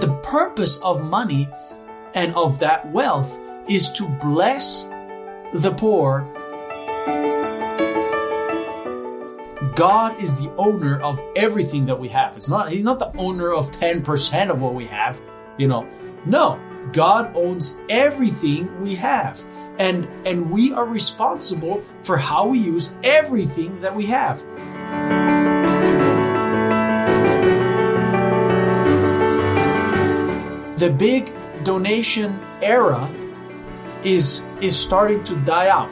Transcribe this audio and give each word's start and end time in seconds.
The 0.00 0.18
purpose 0.22 0.78
of 0.78 1.04
money 1.04 1.46
and 2.14 2.34
of 2.34 2.60
that 2.60 2.90
wealth 2.90 3.38
is 3.68 3.90
to 3.92 4.08
bless 4.08 4.84
the 5.52 5.74
poor. 5.76 6.22
God 9.76 10.22
is 10.22 10.40
the 10.40 10.50
owner 10.56 10.98
of 11.00 11.20
everything 11.36 11.84
that 11.84 12.00
we 12.00 12.08
have. 12.08 12.34
It's 12.38 12.48
not 12.48 12.72
he's 12.72 12.82
not 12.82 12.98
the 12.98 13.14
owner 13.18 13.52
of 13.52 13.70
10% 13.72 14.50
of 14.50 14.62
what 14.62 14.74
we 14.74 14.86
have, 14.86 15.20
you 15.58 15.68
know. 15.68 15.86
No, 16.24 16.58
God 16.92 17.36
owns 17.36 17.78
everything 17.90 18.80
we 18.80 18.94
have. 18.94 19.44
And 19.78 20.08
and 20.26 20.50
we 20.50 20.72
are 20.72 20.86
responsible 20.86 21.84
for 22.02 22.16
how 22.16 22.46
we 22.46 22.58
use 22.58 22.94
everything 23.04 23.82
that 23.82 23.94
we 23.94 24.06
have. 24.06 24.42
The 30.80 30.88
big 30.88 31.30
donation 31.62 32.40
era 32.62 33.06
is 34.02 34.42
is 34.62 34.74
starting 34.74 35.22
to 35.24 35.36
die 35.44 35.68
out. 35.68 35.90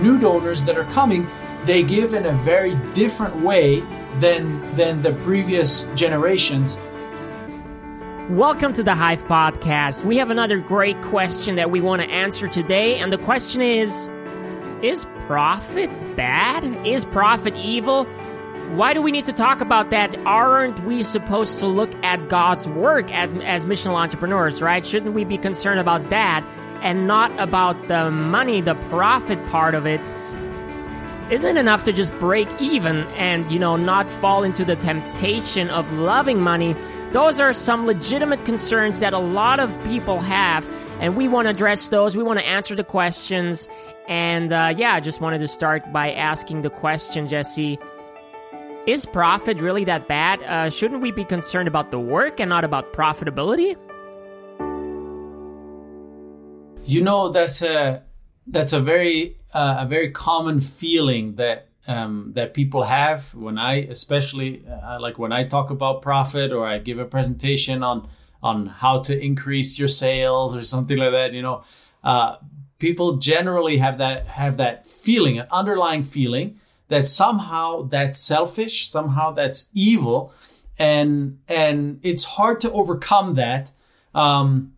New 0.00 0.20
donors 0.20 0.62
that 0.62 0.78
are 0.78 0.88
coming, 0.92 1.26
they 1.64 1.82
give 1.82 2.14
in 2.14 2.24
a 2.24 2.32
very 2.44 2.76
different 2.94 3.34
way 3.40 3.80
than 4.18 4.76
than 4.76 5.00
the 5.02 5.12
previous 5.14 5.90
generations. 5.96 6.80
Welcome 8.30 8.72
to 8.74 8.84
the 8.84 8.94
Hive 8.94 9.26
Podcast. 9.26 10.04
We 10.04 10.18
have 10.18 10.30
another 10.30 10.60
great 10.60 11.02
question 11.02 11.56
that 11.56 11.72
we 11.72 11.80
want 11.80 12.00
to 12.02 12.08
answer 12.08 12.46
today, 12.46 13.00
and 13.00 13.12
the 13.12 13.18
question 13.18 13.60
is 13.60 14.08
Is 14.84 15.08
profit 15.26 15.90
bad? 16.14 16.62
Is 16.86 17.04
profit 17.06 17.56
evil? 17.56 18.06
Why 18.70 18.94
do 18.94 19.00
we 19.00 19.12
need 19.12 19.24
to 19.26 19.32
talk 19.32 19.60
about 19.60 19.90
that? 19.90 20.16
Aren't 20.26 20.80
we 20.80 21.02
supposed 21.02 21.60
to 21.60 21.66
look 21.66 21.94
at 22.02 22.28
God's 22.28 22.68
work 22.68 23.10
as, 23.12 23.30
as 23.44 23.64
missional 23.64 23.94
entrepreneurs, 23.94 24.60
right? 24.60 24.84
Shouldn't 24.84 25.14
we 25.14 25.24
be 25.24 25.38
concerned 25.38 25.80
about 25.80 26.10
that 26.10 26.44
and 26.82 27.06
not 27.06 27.30
about 27.38 27.88
the 27.88 28.10
money, 28.10 28.60
the 28.60 28.74
profit 28.74 29.44
part 29.46 29.74
of 29.74 29.86
it? 29.86 30.00
Isn't 31.30 31.56
it 31.56 31.60
enough 31.60 31.84
to 31.84 31.92
just 31.92 32.12
break 32.18 32.48
even 32.60 32.98
and, 33.14 33.50
you 33.50 33.58
know, 33.58 33.76
not 33.76 34.10
fall 34.10 34.44
into 34.44 34.64
the 34.64 34.76
temptation 34.76 35.70
of 35.70 35.90
loving 35.92 36.40
money? 36.40 36.74
Those 37.12 37.40
are 37.40 37.52
some 37.52 37.86
legitimate 37.86 38.44
concerns 38.44 38.98
that 38.98 39.12
a 39.12 39.18
lot 39.18 39.58
of 39.58 39.72
people 39.84 40.20
have, 40.20 40.68
and 41.00 41.16
we 41.16 41.28
want 41.28 41.46
to 41.46 41.50
address 41.50 41.88
those. 41.88 42.16
We 42.16 42.22
want 42.22 42.40
to 42.40 42.46
answer 42.46 42.74
the 42.74 42.84
questions. 42.84 43.68
And 44.06 44.52
uh, 44.52 44.74
yeah, 44.76 44.94
I 44.94 45.00
just 45.00 45.20
wanted 45.20 45.38
to 45.38 45.48
start 45.48 45.92
by 45.92 46.12
asking 46.12 46.62
the 46.62 46.70
question, 46.70 47.26
Jesse 47.26 47.78
is 48.86 49.04
profit 49.04 49.60
really 49.60 49.84
that 49.84 50.06
bad? 50.06 50.42
Uh, 50.42 50.70
shouldn't 50.70 51.00
we 51.00 51.10
be 51.10 51.24
concerned 51.24 51.68
about 51.68 51.90
the 51.90 51.98
work 51.98 52.40
and 52.40 52.48
not 52.48 52.64
about 52.64 52.92
profitability? 52.92 53.76
You 56.84 57.02
know, 57.02 57.30
that's 57.30 57.62
a 57.62 58.04
that's 58.46 58.72
a 58.72 58.80
very 58.80 59.38
uh, 59.52 59.78
a 59.80 59.86
very 59.86 60.12
common 60.12 60.60
feeling 60.60 61.34
that 61.34 61.68
um, 61.88 62.32
that 62.34 62.54
people 62.54 62.84
have 62.84 63.34
when 63.34 63.58
I, 63.58 63.76
especially 63.76 64.64
uh, 64.66 65.00
like 65.00 65.18
when 65.18 65.32
I 65.32 65.44
talk 65.44 65.70
about 65.70 66.02
profit 66.02 66.52
or 66.52 66.66
I 66.66 66.78
give 66.78 66.98
a 67.00 67.04
presentation 67.04 67.82
on 67.82 68.08
on 68.40 68.66
how 68.66 69.00
to 69.00 69.18
increase 69.18 69.80
your 69.80 69.88
sales 69.88 70.54
or 70.54 70.62
something 70.62 70.96
like 70.96 71.10
that. 71.10 71.32
You 71.32 71.42
know, 71.42 71.64
uh, 72.04 72.36
people 72.78 73.16
generally 73.16 73.78
have 73.78 73.98
that 73.98 74.28
have 74.28 74.58
that 74.58 74.86
feeling, 74.86 75.40
an 75.40 75.48
underlying 75.50 76.04
feeling 76.04 76.60
that 76.88 77.06
somehow 77.06 77.82
that's 77.82 78.20
selfish, 78.20 78.88
somehow 78.88 79.32
that's 79.32 79.70
evil, 79.74 80.32
and 80.78 81.38
and 81.48 82.00
it's 82.02 82.24
hard 82.24 82.60
to 82.60 82.72
overcome 82.72 83.34
that 83.34 83.72
um, 84.14 84.74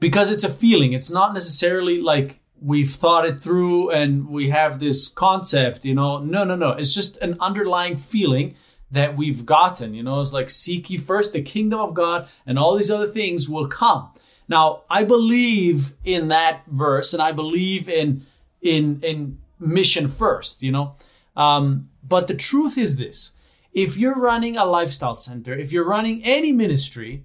because 0.00 0.30
it's 0.30 0.44
a 0.44 0.50
feeling. 0.50 0.92
It's 0.92 1.10
not 1.10 1.34
necessarily 1.34 2.00
like 2.00 2.40
we've 2.60 2.90
thought 2.90 3.26
it 3.26 3.40
through 3.40 3.90
and 3.90 4.28
we 4.28 4.48
have 4.48 4.78
this 4.78 5.08
concept. 5.08 5.84
You 5.84 5.94
know, 5.94 6.18
no, 6.18 6.44
no, 6.44 6.56
no. 6.56 6.70
It's 6.70 6.94
just 6.94 7.18
an 7.18 7.36
underlying 7.40 7.96
feeling 7.96 8.54
that 8.90 9.16
we've 9.16 9.44
gotten. 9.44 9.94
You 9.94 10.02
know, 10.02 10.20
it's 10.20 10.32
like 10.32 10.50
seek 10.50 10.88
ye 10.88 10.96
first 10.96 11.32
the 11.32 11.42
kingdom 11.42 11.80
of 11.80 11.94
God, 11.94 12.28
and 12.46 12.58
all 12.58 12.76
these 12.76 12.90
other 12.90 13.08
things 13.08 13.48
will 13.48 13.68
come. 13.68 14.10
Now, 14.48 14.82
I 14.90 15.04
believe 15.04 15.94
in 16.04 16.28
that 16.28 16.62
verse, 16.66 17.12
and 17.12 17.22
I 17.22 17.32
believe 17.32 17.88
in 17.88 18.26
in 18.62 19.00
in 19.02 19.38
mission 19.58 20.08
first, 20.08 20.62
you 20.62 20.72
know. 20.72 20.96
Um, 21.36 21.88
but 22.06 22.28
the 22.28 22.34
truth 22.34 22.78
is 22.78 22.96
this 22.96 23.32
if 23.72 23.96
you're 23.96 24.18
running 24.18 24.56
a 24.56 24.64
lifestyle 24.64 25.16
center, 25.16 25.52
if 25.52 25.72
you're 25.72 25.84
running 25.84 26.22
any 26.24 26.52
ministry, 26.52 27.24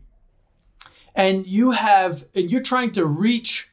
and 1.16 1.46
you 1.46 1.72
have, 1.72 2.26
and 2.34 2.50
you're 2.50 2.62
trying 2.62 2.92
to 2.92 3.06
reach 3.06 3.70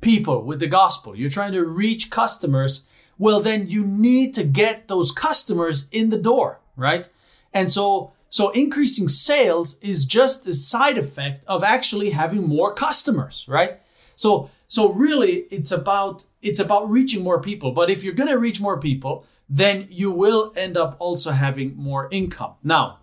people 0.00 0.42
with 0.42 0.60
the 0.60 0.66
gospel, 0.66 1.16
you're 1.16 1.30
trying 1.30 1.52
to 1.52 1.64
reach 1.64 2.10
customers, 2.10 2.86
well, 3.18 3.40
then 3.40 3.68
you 3.68 3.84
need 3.84 4.34
to 4.34 4.44
get 4.44 4.88
those 4.88 5.10
customers 5.10 5.88
in 5.90 6.10
the 6.10 6.18
door, 6.18 6.60
right? 6.76 7.08
And 7.52 7.70
so, 7.70 8.12
so 8.30 8.50
increasing 8.50 9.08
sales 9.08 9.78
is 9.80 10.04
just 10.04 10.46
a 10.46 10.52
side 10.52 10.98
effect 10.98 11.44
of 11.46 11.64
actually 11.64 12.10
having 12.10 12.46
more 12.46 12.74
customers, 12.74 13.44
right? 13.48 13.80
So, 14.14 14.50
so 14.68 14.92
really 14.92 15.46
it's 15.50 15.72
about, 15.72 16.26
it's 16.42 16.60
about 16.60 16.88
reaching 16.90 17.22
more 17.22 17.40
people. 17.40 17.72
But 17.72 17.90
if 17.90 18.04
you're 18.04 18.14
going 18.14 18.28
to 18.28 18.38
reach 18.38 18.60
more 18.60 18.78
people, 18.78 19.26
then 19.48 19.88
you 19.90 20.10
will 20.10 20.52
end 20.56 20.76
up 20.76 20.96
also 20.98 21.32
having 21.32 21.74
more 21.76 22.08
income. 22.12 22.54
Now, 22.62 23.00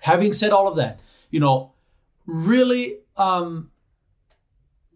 having 0.00 0.32
said 0.32 0.50
all 0.50 0.66
of 0.66 0.76
that, 0.76 1.00
you 1.30 1.40
know, 1.40 1.72
really, 2.26 2.98
um, 3.16 3.70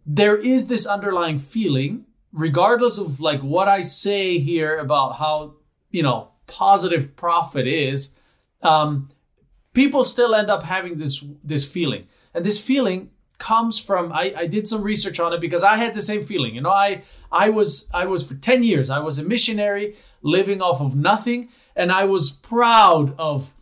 there 0.06 0.38
is 0.38 0.69
this 0.69 0.86
underlying 0.86 1.38
feeling, 1.38 2.06
regardless 2.32 2.98
of 2.98 3.20
like 3.20 3.42
what 3.42 3.69
I 3.69 3.82
say 3.82 4.38
here 4.38 4.78
about 4.78 5.16
how, 5.16 5.56
you 5.90 6.02
know, 6.02 6.30
positive 6.46 7.14
profit 7.16 7.66
is, 7.66 8.14
um, 8.62 9.10
people 9.75 10.04
still 10.04 10.34
end 10.34 10.50
up 10.50 10.62
having 10.62 10.96
this, 10.96 11.22
this 11.44 11.70
feeling. 11.70 12.06
And 12.32 12.44
this 12.44 12.58
feeling 12.58 13.10
comes 13.38 13.78
from, 13.78 14.12
I, 14.12 14.34
I 14.37 14.47
did 14.47 14.66
some 14.69 14.82
research 14.82 15.21
on 15.21 15.32
it 15.32 15.41
because 15.41 15.62
I 15.62 15.76
had 15.76 15.94
the 15.94 16.03
same 16.03 16.22
feeling. 16.22 16.54
You 16.54 16.60
know, 16.60 16.71
I, 16.71 17.03
I 17.31 17.50
was, 17.50 17.88
I 17.94 18.06
was 18.06 18.26
for 18.26 18.34
10 18.34 18.62
years, 18.62 18.91
I 18.91 18.99
was 18.99 19.19
a 19.19 19.25
missionary 19.25 19.97
living 20.22 20.60
off 20.60 20.81
of 20.81 20.97
nothing. 20.97 21.50
And 21.76 21.93
I 21.93 22.04
was 22.04 22.31
proud 22.31 23.15
of 23.19 23.54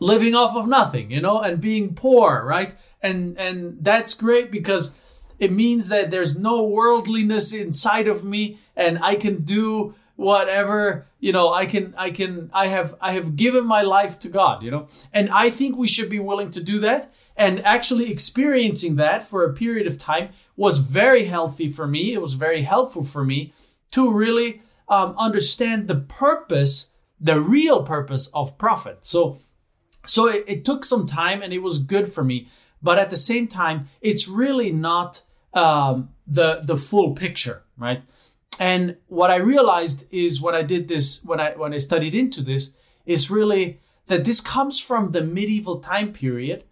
living 0.00 0.34
off 0.34 0.56
of 0.56 0.66
nothing, 0.66 1.10
you 1.10 1.20
know, 1.20 1.42
and 1.42 1.60
being 1.60 1.94
poor, 1.94 2.42
right? 2.44 2.74
And, 3.02 3.38
and 3.38 3.78
that's 3.82 4.14
great 4.14 4.50
because 4.50 4.96
it 5.38 5.52
means 5.52 5.88
that 5.88 6.10
there's 6.10 6.38
no 6.38 6.64
worldliness 6.64 7.52
inside 7.52 8.08
of 8.08 8.24
me 8.24 8.58
and 8.74 8.98
I 9.02 9.14
can 9.14 9.44
do 9.44 9.94
whatever, 10.16 11.06
you 11.20 11.32
know, 11.32 11.52
I 11.52 11.66
can, 11.66 11.94
I 11.96 12.10
can, 12.10 12.50
I 12.52 12.66
have, 12.68 12.96
I 13.00 13.12
have 13.12 13.36
given 13.36 13.66
my 13.66 13.82
life 13.82 14.18
to 14.20 14.28
God, 14.28 14.62
you 14.62 14.70
know, 14.70 14.88
and 15.12 15.28
I 15.30 15.50
think 15.50 15.76
we 15.76 15.86
should 15.86 16.10
be 16.10 16.18
willing 16.18 16.50
to 16.52 16.62
do 16.62 16.80
that. 16.80 17.12
And 17.38 17.64
actually 17.64 18.10
experiencing 18.10 18.96
that 18.96 19.24
for 19.24 19.44
a 19.44 19.54
period 19.54 19.86
of 19.86 19.96
time 19.96 20.30
was 20.56 20.78
very 20.78 21.26
healthy 21.26 21.68
for 21.68 21.86
me. 21.86 22.12
It 22.12 22.20
was 22.20 22.34
very 22.34 22.62
helpful 22.62 23.04
for 23.04 23.24
me 23.24 23.52
to 23.92 24.10
really 24.10 24.62
um, 24.88 25.14
understand 25.16 25.86
the 25.86 25.94
purpose, 25.94 26.90
the 27.20 27.40
real 27.40 27.84
purpose 27.84 28.26
of 28.34 28.58
profit. 28.58 29.04
So, 29.04 29.38
so 30.04 30.26
it, 30.26 30.44
it, 30.48 30.64
took 30.64 30.84
some 30.84 31.06
time 31.06 31.40
and 31.40 31.52
it 31.52 31.62
was 31.62 31.78
good 31.78 32.12
for 32.12 32.24
me. 32.24 32.48
But 32.82 32.98
at 32.98 33.10
the 33.10 33.16
same 33.16 33.46
time, 33.46 33.88
it's 34.00 34.26
really 34.26 34.72
not 34.72 35.22
um, 35.54 36.10
the 36.26 36.60
the 36.64 36.76
full 36.76 37.14
picture, 37.14 37.62
right? 37.76 38.02
And 38.60 38.96
what 39.06 39.30
I 39.30 39.36
realized 39.36 40.06
is 40.12 40.40
when 40.40 40.54
I 40.54 40.62
did 40.62 40.88
this, 40.88 41.24
when 41.24 41.40
I 41.40 41.52
when 41.52 41.72
I 41.72 41.78
studied 41.78 42.14
into 42.14 42.42
this, 42.42 42.76
is 43.06 43.30
really 43.30 43.80
that 44.06 44.24
this 44.24 44.40
comes 44.40 44.80
from 44.80 45.12
the 45.12 45.22
medieval 45.22 45.80
time 45.80 46.12
period, 46.12 46.64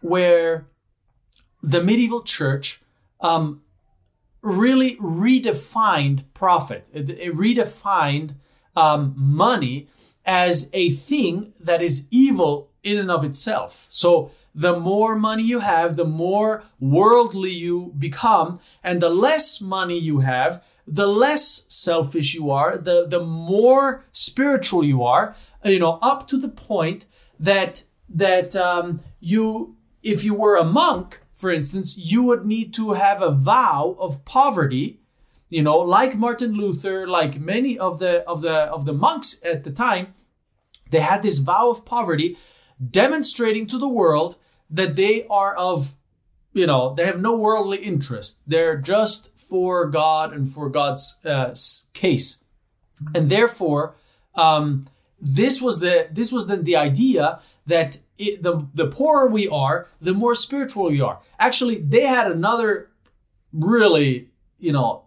where 0.00 0.66
the 1.62 1.82
medieval 1.82 2.22
church 2.22 2.80
um, 3.20 3.62
really 4.42 4.96
redefined 4.96 6.24
profit. 6.34 6.86
It, 6.92 7.34
redefined 7.34 8.34
um, 8.76 9.14
money 9.16 9.88
as 10.24 10.70
a 10.72 10.90
thing 10.90 11.52
that 11.58 11.82
is 11.82 12.06
evil 12.10 12.70
in 12.82 12.98
and 12.98 13.10
of 13.10 13.24
itself. 13.24 13.86
So 13.88 14.30
the 14.54 14.78
more 14.78 15.16
money 15.16 15.42
you 15.42 15.60
have, 15.60 15.96
the 15.96 16.04
more 16.04 16.64
worldly 16.80 17.50
you 17.50 17.94
become, 17.98 18.60
and 18.82 19.00
the 19.00 19.10
less 19.10 19.60
money 19.60 19.98
you 19.98 20.20
have, 20.20 20.64
the 20.86 21.06
less 21.06 21.66
selfish 21.68 22.34
you 22.34 22.50
are, 22.50 22.78
the, 22.78 23.06
the 23.06 23.20
more 23.20 24.04
spiritual 24.12 24.84
you 24.84 25.04
are, 25.04 25.36
you 25.64 25.78
know, 25.78 25.98
up 26.00 26.26
to 26.28 26.38
the 26.38 26.48
point 26.48 27.06
that, 27.38 27.84
that, 28.08 28.56
um, 28.56 29.00
you, 29.20 29.76
if 30.02 30.24
you 30.24 30.34
were 30.34 30.56
a 30.56 30.64
monk, 30.64 31.20
for 31.34 31.50
instance, 31.50 31.96
you 31.96 32.22
would 32.22 32.44
need 32.44 32.74
to 32.74 32.92
have 32.92 33.22
a 33.22 33.30
vow 33.30 33.96
of 33.98 34.24
poverty, 34.24 35.00
you 35.48 35.62
know, 35.62 35.78
like 35.78 36.16
Martin 36.16 36.52
Luther, 36.52 37.06
like 37.06 37.40
many 37.40 37.78
of 37.78 37.98
the, 37.98 38.22
of 38.28 38.40
the, 38.42 38.54
of 38.72 38.84
the 38.84 38.92
monks 38.92 39.40
at 39.44 39.64
the 39.64 39.70
time, 39.70 40.14
They 40.90 41.00
had 41.00 41.22
this 41.22 41.38
vow 41.38 41.70
of 41.70 41.84
poverty, 41.84 42.38
demonstrating 42.90 43.66
to 43.68 43.78
the 43.78 43.88
world 43.88 44.36
that 44.70 44.96
they 44.96 45.26
are 45.28 45.54
of, 45.56 45.94
you 46.52 46.66
know, 46.66 46.94
they 46.94 47.06
have 47.06 47.20
no 47.20 47.36
worldly 47.36 47.78
interest. 47.78 48.42
They're 48.46 48.76
just 48.76 49.38
for 49.38 49.86
God 49.86 50.32
and 50.32 50.48
for 50.48 50.68
God's 50.68 51.18
uh, 51.24 51.54
case, 51.92 52.44
and 53.14 53.30
therefore, 53.30 53.96
um, 54.34 54.86
this 55.20 55.60
was 55.60 55.80
the 55.80 56.08
this 56.12 56.32
was 56.32 56.46
then 56.46 56.64
the 56.64 56.76
idea 56.76 57.40
that 57.66 57.98
it, 58.18 58.42
the 58.42 58.66
the 58.74 58.88
poorer 58.88 59.28
we 59.28 59.48
are, 59.48 59.88
the 60.00 60.14
more 60.14 60.34
spiritual 60.34 60.90
we 60.90 61.00
are. 61.00 61.20
Actually, 61.38 61.76
they 61.76 62.02
had 62.02 62.30
another 62.30 62.90
really, 63.52 64.30
you 64.58 64.72
know, 64.72 65.04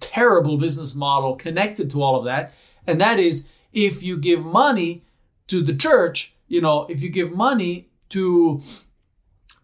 terrible 0.00 0.58
business 0.58 0.94
model 0.94 1.34
connected 1.34 1.90
to 1.90 2.02
all 2.02 2.16
of 2.16 2.24
that, 2.26 2.54
and 2.86 3.00
that 3.00 3.18
is 3.18 3.48
if 3.72 4.02
you 4.02 4.16
give 4.18 4.44
money 4.44 5.04
to 5.48 5.62
the 5.62 5.74
church, 5.74 6.34
you 6.46 6.60
know, 6.60 6.86
if 6.88 7.02
you 7.02 7.08
give 7.08 7.32
money 7.32 7.88
to 8.10 8.60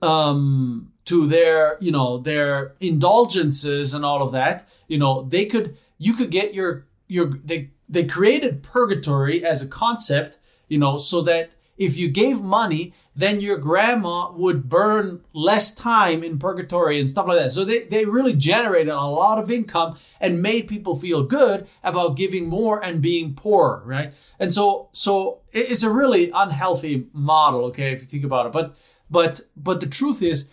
um 0.01 0.93
to 1.05 1.27
their, 1.27 1.77
you 1.81 1.91
know, 1.91 2.19
their 2.19 2.75
indulgences 2.81 3.95
and 3.95 4.05
all 4.05 4.23
of 4.23 4.33
that, 4.33 4.69
you 4.89 4.99
know, 4.99 5.23
they 5.23 5.47
could 5.47 5.77
you 5.99 6.15
could 6.15 6.31
get 6.31 6.55
your 6.55 6.87
your 7.09 7.39
they 7.45 7.71
they 7.89 8.05
created 8.05 8.63
purgatory 8.63 9.45
as 9.45 9.63
a 9.63 9.69
concept, 9.69 10.39
you 10.69 10.79
know, 10.79 10.99
so 10.99 11.23
that 11.23 11.51
if 11.79 11.97
you 11.97 12.09
gave 12.09 12.43
money, 12.43 12.93
then 13.15 13.41
your 13.41 13.57
grandma 13.57 14.31
would 14.33 14.69
burn 14.69 15.25
less 15.33 15.75
time 15.75 16.23
in 16.23 16.39
purgatory 16.39 16.99
and 16.99 17.09
stuff 17.09 17.27
like 17.27 17.39
that. 17.39 17.53
So 17.53 17.65
they, 17.65 17.85
they 17.85 18.05
really 18.05 18.35
generated 18.35 18.89
a 18.89 19.01
lot 19.01 19.39
of 19.39 19.51
income 19.51 19.97
and 20.21 20.43
made 20.43 20.69
people 20.69 20.97
feel 20.97 21.23
good 21.23 21.67
about 21.83 22.17
giving 22.17 22.49
more 22.49 22.85
and 22.85 23.01
being 23.01 23.35
poor, 23.35 23.83
right? 23.87 24.13
And 24.39 24.53
so 24.53 24.91
so 24.93 25.41
it's 25.53 25.83
a 25.83 25.91
really 25.91 26.31
unhealthy 26.35 27.07
model, 27.13 27.65
okay, 27.67 27.93
if 27.93 28.01
you 28.01 28.07
think 28.07 28.25
about 28.25 28.47
it. 28.47 28.53
But 28.53 28.77
but 29.11 29.41
but 29.57 29.81
the 29.81 29.87
truth 29.87 30.21
is 30.21 30.51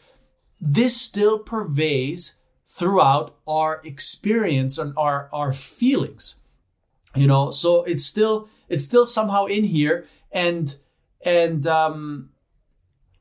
this 0.61 0.99
still 0.99 1.39
pervades 1.39 2.39
throughout 2.67 3.35
our 3.47 3.81
experience 3.83 4.77
and 4.77 4.93
our 4.95 5.29
our 5.33 5.53
feelings. 5.53 6.37
You 7.15 7.27
know, 7.27 7.51
so 7.51 7.83
it's 7.83 8.05
still 8.05 8.49
it's 8.69 8.83
still 8.83 9.05
somehow 9.05 9.45
in 9.45 9.63
here 9.63 10.07
and 10.31 10.75
and 11.25 11.65
um, 11.65 12.29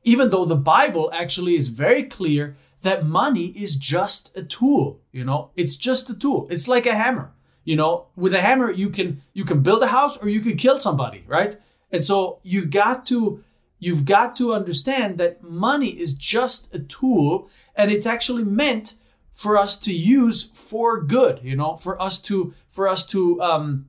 even 0.03 0.29
though 0.29 0.45
the 0.45 0.55
Bible 0.55 1.09
actually 1.11 1.55
is 1.55 1.67
very 1.67 2.03
clear 2.03 2.55
that 2.83 3.05
money 3.05 3.47
is 3.47 3.75
just 3.75 4.37
a 4.37 4.43
tool, 4.43 5.01
you 5.11 5.25
know, 5.25 5.49
it's 5.55 5.75
just 5.75 6.09
a 6.09 6.13
tool. 6.13 6.47
It's 6.51 6.67
like 6.67 6.85
a 6.85 6.95
hammer. 6.95 7.31
You 7.63 7.75
know, 7.75 8.09
with 8.15 8.35
a 8.35 8.41
hammer 8.41 8.69
you 8.69 8.91
can 8.91 9.23
you 9.33 9.43
can 9.43 9.63
build 9.63 9.81
a 9.81 9.87
house 9.87 10.17
or 10.17 10.29
you 10.29 10.39
can 10.39 10.55
kill 10.55 10.79
somebody, 10.79 11.23
right? 11.25 11.57
And 11.91 12.03
so 12.03 12.39
you 12.43 12.65
got 12.65 13.07
to 13.07 13.43
you've 13.79 14.05
got 14.05 14.35
to 14.35 14.53
understand 14.53 15.17
that 15.17 15.41
money 15.41 15.89
is 15.89 16.13
just 16.13 16.73
a 16.75 16.79
tool 16.79 17.49
and 17.75 17.91
it's 17.91 18.05
actually 18.05 18.43
meant 18.43 18.93
for 19.33 19.57
us 19.57 19.79
to 19.79 19.91
use 19.91 20.43
for 20.43 21.01
good, 21.01 21.39
you 21.43 21.55
know, 21.55 21.75
for 21.75 21.99
us 21.99 22.21
to 22.21 22.53
for 22.69 22.87
us 22.87 23.03
to 23.07 23.41
um 23.41 23.87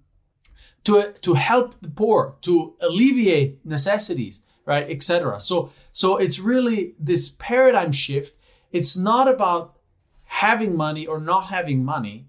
to 0.86 1.12
to 1.20 1.34
help 1.34 1.74
the 1.80 1.88
poor, 1.88 2.36
to 2.42 2.74
alleviate 2.80 3.58
necessities, 3.64 4.40
right, 4.64 4.88
etc. 4.88 5.40
So 5.40 5.72
so 5.92 6.16
it's 6.16 6.38
really 6.38 6.94
this 6.98 7.28
paradigm 7.28 7.92
shift. 7.92 8.36
It's 8.70 8.96
not 8.96 9.28
about 9.28 9.76
having 10.24 10.76
money 10.76 11.06
or 11.06 11.18
not 11.18 11.46
having 11.46 11.84
money. 11.84 12.28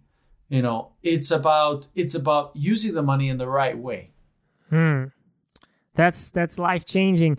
You 0.50 0.62
know, 0.63 0.94
it's 1.04 1.30
about 1.30 1.88
it's 1.94 2.15
about 2.15 2.51
using 2.56 2.95
the 2.95 3.04
money 3.04 3.30
in 3.30 3.38
the 3.38 3.48
right 3.48 3.77
way. 3.77 4.12
Hmm. 4.69 5.06
That's 5.94 6.30
that's 6.30 6.57
life 6.57 6.86
changing 6.86 7.38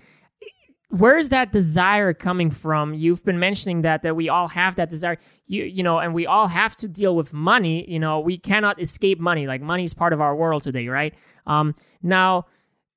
where 0.90 1.18
is 1.18 1.28
that 1.28 1.52
desire 1.52 2.14
coming 2.14 2.50
from? 2.50 2.94
You've 2.94 3.24
been 3.24 3.38
mentioning 3.38 3.82
that 3.82 4.02
that 4.02 4.16
we 4.16 4.28
all 4.28 4.48
have 4.48 4.76
that 4.76 4.90
desire. 4.90 5.18
You 5.46 5.64
you 5.64 5.82
know 5.82 5.98
and 5.98 6.14
we 6.14 6.26
all 6.26 6.48
have 6.48 6.76
to 6.76 6.88
deal 6.88 7.16
with 7.16 7.32
money 7.32 7.90
you 7.90 7.98
know 7.98 8.20
we 8.20 8.36
cannot 8.38 8.80
escape 8.80 9.18
money 9.18 9.46
like 9.46 9.62
money 9.62 9.84
is 9.84 9.94
part 9.94 10.12
of 10.12 10.20
our 10.20 10.36
world 10.36 10.62
today 10.62 10.88
right? 10.88 11.14
Um 11.46 11.74
now 12.02 12.46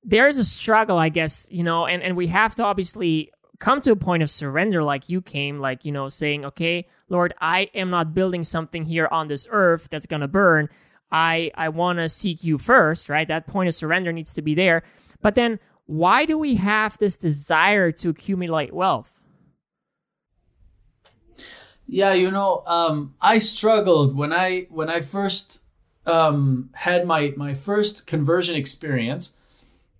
there 0.04 0.28
is 0.28 0.38
a 0.38 0.44
struggle 0.44 0.98
i 0.98 1.08
guess 1.08 1.46
you 1.50 1.62
know 1.62 1.86
and 1.86 2.02
and 2.02 2.16
we 2.16 2.26
have 2.26 2.54
to 2.56 2.64
obviously 2.64 3.30
come 3.58 3.80
to 3.80 3.92
a 3.92 3.96
point 3.96 4.22
of 4.22 4.28
surrender 4.28 4.82
like 4.82 5.08
you 5.08 5.22
came 5.22 5.60
like 5.60 5.84
you 5.84 5.92
know 5.92 6.08
saying 6.08 6.44
okay 6.44 6.86
lord 7.08 7.32
i 7.40 7.68
am 7.74 7.90
not 7.90 8.12
building 8.12 8.42
something 8.42 8.84
here 8.84 9.08
on 9.12 9.28
this 9.28 9.46
earth 9.50 9.88
that's 9.90 10.06
going 10.06 10.20
to 10.20 10.28
burn. 10.28 10.68
I 11.10 11.50
i 11.54 11.68
want 11.68 11.98
to 11.98 12.08
seek 12.08 12.42
you 12.42 12.58
first 12.58 13.08
right? 13.08 13.28
That 13.28 13.46
point 13.46 13.68
of 13.68 13.74
surrender 13.74 14.12
needs 14.12 14.34
to 14.34 14.42
be 14.42 14.54
there. 14.54 14.82
But 15.20 15.34
then 15.34 15.60
why 15.86 16.24
do 16.24 16.38
we 16.38 16.56
have 16.56 16.98
this 16.98 17.16
desire 17.16 17.92
to 17.92 18.08
accumulate 18.08 18.72
wealth? 18.72 19.12
Yeah, 21.86 22.14
you 22.14 22.30
know, 22.30 22.62
um, 22.66 23.14
I 23.20 23.38
struggled 23.38 24.16
when 24.16 24.32
I 24.32 24.66
when 24.70 24.88
I 24.88 25.00
first 25.00 25.62
um, 26.06 26.70
had 26.72 27.06
my 27.06 27.34
my 27.36 27.54
first 27.54 28.06
conversion 28.06 28.56
experience. 28.56 29.36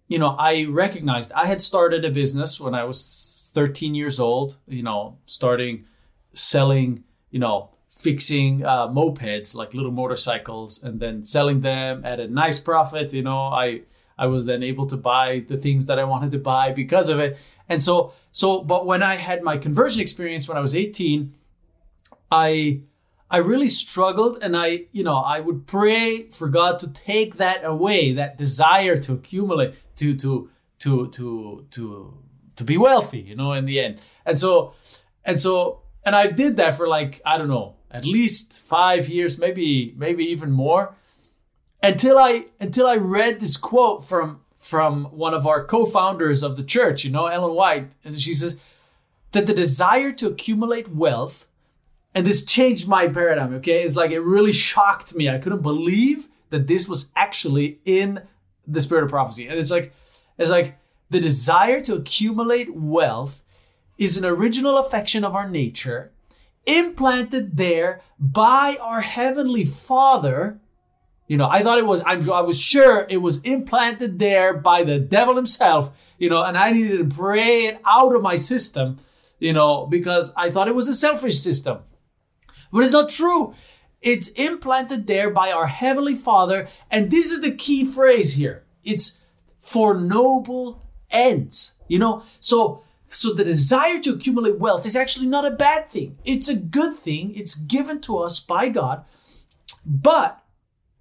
You 0.09 0.19
know, 0.19 0.37
I 0.39 0.67
recognized 0.71 1.33
I 1.33 1.47
had 1.47 1.61
started 1.61 2.05
a 2.05 2.11
business 2.11 2.61
when 2.61 2.75
I 2.75 2.85
was 2.85 3.51
13 3.55 3.95
years 3.95 4.21
old. 4.21 4.57
You 4.67 4.83
know, 4.83 5.19
starting 5.25 5.85
selling, 6.33 7.05
you 7.31 7.39
know, 7.39 7.71
fixing 7.91 8.65
uh, 8.65 8.89
mopeds 8.89 9.55
like 9.55 9.75
little 9.75 9.93
motorcycles, 9.93 10.83
and 10.83 10.99
then 11.01 11.25
selling 11.25 11.61
them 11.61 12.05
at 12.05 12.21
a 12.21 12.29
nice 12.29 12.59
profit. 12.59 13.13
You 13.13 13.23
know, 13.23 13.49
I 13.49 13.83
I 14.23 14.27
was 14.27 14.47
then 14.47 14.63
able 14.63 14.87
to 14.87 14.97
buy 14.97 15.45
the 15.49 15.57
things 15.57 15.87
that 15.87 15.99
I 15.99 16.05
wanted 16.05 16.31
to 16.31 16.39
buy 16.39 16.71
because 16.71 17.09
of 17.09 17.19
it. 17.19 17.37
And 17.69 17.83
so, 17.83 18.13
so, 18.31 18.63
but 18.63 18.87
when 18.87 19.03
I 19.03 19.17
had 19.17 19.43
my 19.43 19.57
conversion 19.57 20.01
experience 20.01 20.47
when 20.47 20.57
I 20.57 20.61
was 20.61 20.77
18, 20.77 21.35
I, 22.31 22.83
I 23.29 23.39
really 23.39 23.67
struggled 23.67 24.39
and 24.41 24.57
I, 24.57 24.85
you 24.93 25.03
know, 25.03 25.17
I 25.17 25.41
would 25.41 25.67
pray 25.67 26.29
for 26.31 26.49
God 26.49 26.79
to 26.79 26.87
take 26.87 27.39
that 27.39 27.65
away, 27.65 28.13
that 28.13 28.39
desire 28.39 28.97
to 28.97 29.15
accumulate, 29.15 29.75
to, 29.97 30.15
to, 30.19 30.49
to, 30.79 31.09
to, 31.09 31.67
to, 31.73 32.15
to 32.55 32.65
be 32.65 32.79
wealthy, 32.79 33.23
you 33.23 33.35
know, 33.35 33.51
in 33.55 33.65
the 33.65 33.81
end. 33.81 33.99
And 34.25 34.39
so, 34.39 34.75
and 35.25 35.41
so, 35.41 35.81
and 36.05 36.15
I 36.15 36.29
did 36.29 36.59
that 36.59 36.77
for 36.77 36.87
like, 36.87 37.21
I 37.27 37.39
don't 37.39 37.49
know, 37.49 37.75
at 37.91 38.05
least 38.05 38.53
five 38.63 39.09
years, 39.09 39.37
maybe, 39.37 39.95
maybe 39.97 40.25
even 40.27 40.53
more 40.53 40.95
until 41.83 42.19
I 42.19 42.47
until 42.61 42.87
I 42.87 42.97
read 42.97 43.41
this 43.41 43.57
quote 43.57 44.05
from 44.05 44.41
from 44.57 45.07
one 45.07 45.35
of 45.35 45.47
our 45.47 45.65
co-founders 45.65 46.43
of 46.43 46.57
the 46.57 46.63
church, 46.63 47.05
you 47.05 47.11
know, 47.11 47.27
Ellen 47.27 47.55
White, 47.55 47.91
and 48.05 48.19
she 48.21 48.33
says 48.33 48.61
that 49.33 49.47
the 49.47 49.55
desire 49.55 50.13
to 50.13 50.29
accumulate 50.29 50.89
wealth, 50.89 51.49
and 52.15 52.25
this 52.25 52.45
changed 52.45 52.87
my 52.87 53.09
paradigm. 53.09 53.55
Okay, 53.55 53.83
it's 53.83 53.97
like 53.97 54.13
it 54.13 54.21
really 54.21 54.53
shocked 54.53 55.15
me. 55.15 55.29
I 55.29 55.39
couldn't 55.39 55.63
believe 55.63 56.29
that 56.51 56.69
this 56.69 56.89
was 56.89 57.11
actually 57.17 57.81
in 57.85 58.23
the 58.67 58.81
spirit 58.81 59.05
of 59.05 59.11
prophecy, 59.11 59.49
and 59.49 59.59
it's 59.59 59.71
like 59.71 59.93
it's 60.39 60.51
like 60.51 60.79
the 61.11 61.21
desire 61.21 61.81
to 61.83 61.95
accumulate 61.95 62.75
wealth 62.75 63.43
is 63.99 64.17
an 64.17 64.25
original 64.25 64.79
affection 64.79 65.25
of 65.25 65.35
our 65.35 65.49
nature 65.49 66.13
implanted 66.65 67.57
there 67.57 68.01
by 68.19 68.79
our 68.81 69.01
heavenly 69.01 69.65
father 69.65 70.61
you 71.27 71.37
know, 71.37 71.49
I 71.49 71.63
thought 71.63 71.79
it 71.79 71.87
was, 71.87 72.03
I'm, 72.05 72.31
I 72.31 72.41
was 72.41 72.61
sure 72.61 73.07
it 73.09 73.19
was 73.19 73.41
implanted 73.43 74.19
there 74.19 74.55
by 74.55 74.83
the 74.83 74.99
devil 74.99 75.37
himself, 75.37 75.91
you 76.19 76.29
know, 76.29 76.43
and 76.43 76.59
I 76.59 76.73
needed 76.73 76.99
to 76.99 77.17
pray 77.17 77.67
it 77.67 77.81
out 77.87 78.15
of 78.15 78.23
my 78.23 78.37
system, 78.37 78.99
you 79.39 79.53
know, 79.53 79.87
because 79.87 80.33
I 80.37 80.51
thought 80.51 80.69
it 80.69 80.75
was 80.75 80.89
a 80.89 80.95
selfish 80.95 81.41
system. 81.41 81.79
But 82.73 82.81
it's 82.81 82.93
not 82.93 83.09
true. 83.09 83.55
It's 84.01 84.29
implanted 84.29 85.07
there 85.07 85.31
by 85.31 85.53
our 85.53 85.67
Heavenly 85.67 86.17
Father. 86.17 86.69
And 86.91 87.11
this 87.11 87.31
is 87.31 87.41
the 87.41 87.53
key 87.53 87.85
phrase 87.85 88.35
here. 88.35 88.65
It's 88.83 89.21
for 89.61 89.95
noble 89.95 90.83
ends, 91.11 91.75
you 91.87 91.99
know? 91.99 92.25
So, 92.41 92.83
so 93.09 93.33
the 93.33 93.45
desire 93.45 94.01
to 94.01 94.15
accumulate 94.15 94.59
wealth 94.59 94.85
is 94.87 94.97
actually 94.97 95.27
not 95.27 95.47
a 95.47 95.57
bad 95.57 95.91
thing. 95.91 96.19
It's 96.25 96.49
a 96.49 96.57
good 96.57 96.99
thing. 96.99 97.35
It's 97.35 97.55
given 97.55 98.01
to 98.03 98.19
us 98.19 98.41
by 98.41 98.71
God. 98.71 99.05
But 99.87 100.42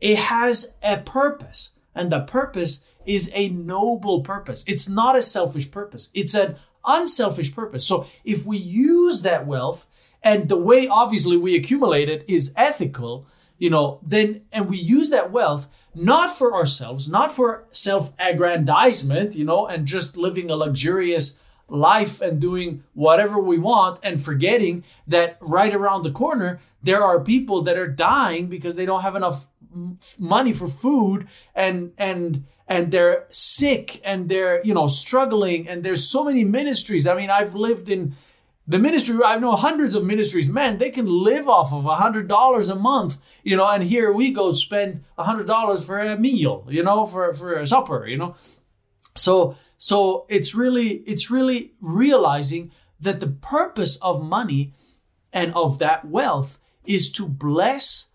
it 0.01 0.17
has 0.17 0.75
a 0.83 0.97
purpose, 0.97 1.71
and 1.95 2.11
the 2.11 2.21
purpose 2.21 2.85
is 3.05 3.31
a 3.33 3.49
noble 3.49 4.21
purpose. 4.21 4.65
It's 4.67 4.89
not 4.89 5.15
a 5.15 5.21
selfish 5.21 5.71
purpose, 5.71 6.11
it's 6.13 6.33
an 6.33 6.55
unselfish 6.85 7.53
purpose. 7.53 7.85
So 7.85 8.07
if 8.23 8.45
we 8.45 8.57
use 8.57 9.21
that 9.21 9.47
wealth, 9.47 9.87
and 10.23 10.49
the 10.49 10.57
way 10.57 10.87
obviously 10.87 11.37
we 11.37 11.55
accumulate 11.55 12.09
it 12.09 12.25
is 12.27 12.53
ethical, 12.57 13.27
you 13.57 13.69
know, 13.69 13.99
then, 14.03 14.41
and 14.51 14.69
we 14.69 14.77
use 14.77 15.09
that 15.11 15.31
wealth 15.31 15.67
not 15.93 16.31
for 16.31 16.53
ourselves, 16.53 17.07
not 17.07 17.31
for 17.31 17.65
self 17.71 18.13
aggrandizement, 18.17 19.35
you 19.35 19.45
know, 19.45 19.67
and 19.67 19.85
just 19.85 20.17
living 20.17 20.49
a 20.49 20.55
luxurious 20.55 21.39
life 21.67 22.21
and 22.21 22.39
doing 22.39 22.83
whatever 22.93 23.39
we 23.39 23.57
want 23.57 23.99
and 24.03 24.21
forgetting 24.21 24.83
that 25.07 25.37
right 25.39 25.73
around 25.73 26.03
the 26.03 26.11
corner, 26.11 26.59
there 26.83 27.03
are 27.03 27.23
people 27.23 27.61
that 27.61 27.77
are 27.77 27.87
dying 27.87 28.47
because 28.47 28.75
they 28.75 28.85
don't 28.85 29.01
have 29.01 29.15
enough 29.15 29.47
money 30.17 30.53
for 30.53 30.67
food 30.67 31.27
and 31.55 31.93
and 31.97 32.45
and 32.67 32.91
they're 32.91 33.27
sick 33.29 34.01
and 34.03 34.29
they're 34.29 34.61
you 34.63 34.73
know 34.73 34.87
struggling 34.87 35.67
and 35.67 35.83
there's 35.83 36.07
so 36.07 36.23
many 36.23 36.43
ministries. 36.43 37.07
I 37.07 37.15
mean 37.15 37.29
i've 37.29 37.55
lived 37.55 37.89
in 37.89 38.15
the 38.67 38.79
ministry 38.79 39.17
i 39.25 39.37
know 39.37 39.55
hundreds 39.55 39.95
of 39.95 40.03
ministries. 40.03 40.49
Man 40.49 40.77
they 40.77 40.89
can 40.89 41.05
live 41.05 41.47
off 41.47 41.73
of 41.73 41.85
a 41.85 41.95
hundred 41.95 42.27
dollars 42.27 42.69
a 42.69 42.75
month 42.75 43.17
you 43.43 43.55
know 43.57 43.67
and 43.67 43.83
here 43.83 44.11
we 44.11 44.31
go 44.31 44.51
spend 44.51 45.03
a 45.17 45.23
hundred 45.23 45.47
dollars 45.47 45.85
for 45.85 45.99
a 45.99 46.17
meal 46.17 46.65
you 46.69 46.83
know 46.83 47.05
for 47.05 47.33
for 47.33 47.53
a 47.53 47.67
supper 47.67 48.07
you 48.07 48.17
know. 48.17 48.35
So 49.15 49.55
so 49.77 50.25
it's 50.29 50.53
really 50.53 50.97
it's 51.07 51.31
really 51.31 51.73
realizing 51.81 52.71
that 52.99 53.19
the 53.19 53.27
purpose 53.27 53.97
of 53.97 54.23
money 54.23 54.73
and 55.33 55.53
of 55.55 55.79
that 55.79 56.05
wealth 56.05 56.59
is 56.85 57.11
to 57.13 57.27
bless 57.27 58.07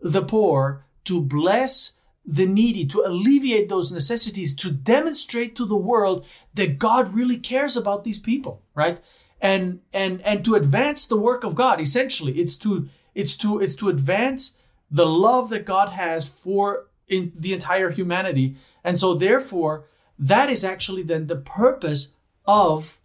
the 0.00 0.22
poor 0.22 0.84
to 1.04 1.20
bless 1.20 1.94
the 2.24 2.46
needy, 2.46 2.86
to 2.86 3.02
alleviate 3.04 3.68
those 3.68 3.90
necessities, 3.90 4.54
to 4.54 4.70
demonstrate 4.70 5.56
to 5.56 5.66
the 5.66 5.76
world 5.76 6.24
that 6.54 6.78
God 6.78 7.12
really 7.12 7.38
cares 7.38 7.76
about 7.76 8.04
these 8.04 8.20
people, 8.20 8.62
right? 8.74 9.00
And 9.40 9.80
and 9.92 10.20
and 10.22 10.44
to 10.44 10.54
advance 10.54 11.06
the 11.06 11.16
work 11.16 11.42
of 11.42 11.56
God. 11.56 11.80
Essentially, 11.80 12.34
it's 12.34 12.56
to 12.58 12.88
it's 13.14 13.36
to 13.38 13.58
it's 13.58 13.74
to 13.76 13.88
advance 13.88 14.58
the 14.90 15.06
love 15.06 15.50
that 15.50 15.64
God 15.64 15.90
has 15.90 16.28
for 16.28 16.86
in 17.08 17.32
the 17.36 17.52
entire 17.52 17.90
humanity. 17.90 18.56
And 18.84 18.98
so 18.98 19.14
therefore, 19.14 19.86
that 20.18 20.48
is 20.48 20.64
actually 20.64 21.02
then 21.02 21.26
the 21.26 21.36
purpose 21.36 22.14
of 22.44 22.98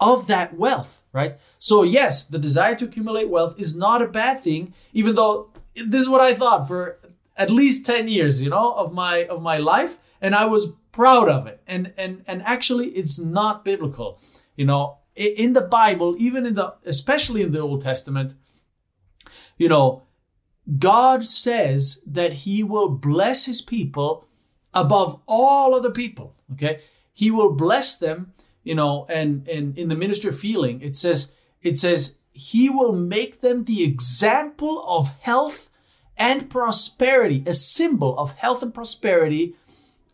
of 0.00 0.26
that 0.28 0.56
wealth, 0.56 1.02
right? 1.12 1.38
So 1.58 1.82
yes, 1.82 2.24
the 2.24 2.38
desire 2.38 2.74
to 2.76 2.86
accumulate 2.86 3.28
wealth 3.28 3.58
is 3.58 3.76
not 3.76 4.02
a 4.02 4.08
bad 4.08 4.40
thing, 4.40 4.72
even 4.92 5.14
though 5.14 5.50
this 5.74 6.02
is 6.02 6.08
what 6.08 6.20
I 6.20 6.34
thought 6.34 6.68
for 6.68 6.98
at 7.36 7.50
least 7.50 7.86
10 7.86 8.08
years, 8.08 8.42
you 8.42 8.50
know, 8.50 8.72
of 8.74 8.92
my 8.92 9.24
of 9.26 9.42
my 9.42 9.58
life 9.58 9.98
and 10.20 10.34
I 10.34 10.46
was 10.46 10.68
proud 10.92 11.28
of 11.28 11.46
it. 11.46 11.60
And 11.66 11.92
and 11.96 12.24
and 12.26 12.42
actually 12.42 12.88
it's 12.88 13.18
not 13.18 13.64
biblical. 13.64 14.20
You 14.56 14.64
know, 14.64 14.98
in 15.14 15.52
the 15.52 15.62
Bible, 15.62 16.16
even 16.18 16.46
in 16.46 16.54
the 16.54 16.74
especially 16.84 17.42
in 17.42 17.52
the 17.52 17.60
Old 17.60 17.82
Testament, 17.82 18.34
you 19.56 19.68
know, 19.68 20.02
God 20.78 21.26
says 21.26 22.02
that 22.06 22.32
he 22.32 22.62
will 22.62 22.88
bless 22.88 23.44
his 23.44 23.62
people 23.62 24.26
above 24.74 25.20
all 25.26 25.74
other 25.74 25.90
people, 25.90 26.34
okay? 26.52 26.80
He 27.12 27.30
will 27.30 27.52
bless 27.52 27.98
them, 27.98 28.32
you 28.62 28.74
know, 28.74 29.06
and 29.08 29.46
and 29.48 29.76
in 29.78 29.88
the 29.88 29.94
ministry 29.94 30.30
of 30.30 30.40
healing, 30.40 30.80
it 30.80 30.96
says 30.96 31.34
it 31.62 31.76
says 31.76 32.18
he 32.32 32.68
will 32.68 32.92
make 32.92 33.40
them 33.40 33.64
the 33.64 33.82
example 33.82 34.84
of 34.86 35.08
health 35.20 35.65
and 36.16 36.48
prosperity, 36.50 37.42
a 37.46 37.54
symbol 37.54 38.18
of 38.18 38.32
health 38.32 38.62
and 38.62 38.72
prosperity 38.72 39.56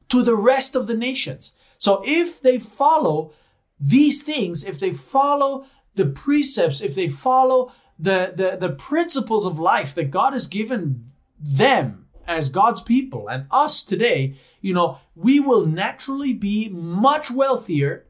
to 0.08 0.22
the 0.22 0.36
rest 0.36 0.76
of 0.76 0.86
the 0.86 0.96
nations. 0.96 1.56
So 1.78 2.02
if 2.04 2.40
they 2.40 2.58
follow 2.58 3.32
these 3.78 4.22
things, 4.22 4.64
if 4.64 4.78
they 4.78 4.92
follow 4.92 5.66
the 5.94 6.06
precepts, 6.06 6.80
if 6.80 6.94
they 6.94 7.08
follow 7.08 7.72
the, 7.98 8.32
the, 8.34 8.56
the 8.56 8.74
principles 8.74 9.46
of 9.46 9.58
life 9.58 9.94
that 9.94 10.10
God 10.10 10.32
has 10.32 10.46
given 10.46 11.10
them 11.38 12.06
as 12.26 12.50
God's 12.50 12.80
people 12.80 13.28
and 13.28 13.46
us 13.50 13.84
today, 13.84 14.36
you 14.60 14.74
know, 14.74 14.98
we 15.14 15.40
will 15.40 15.66
naturally 15.66 16.32
be 16.32 16.68
much 16.68 17.30
wealthier, 17.30 18.06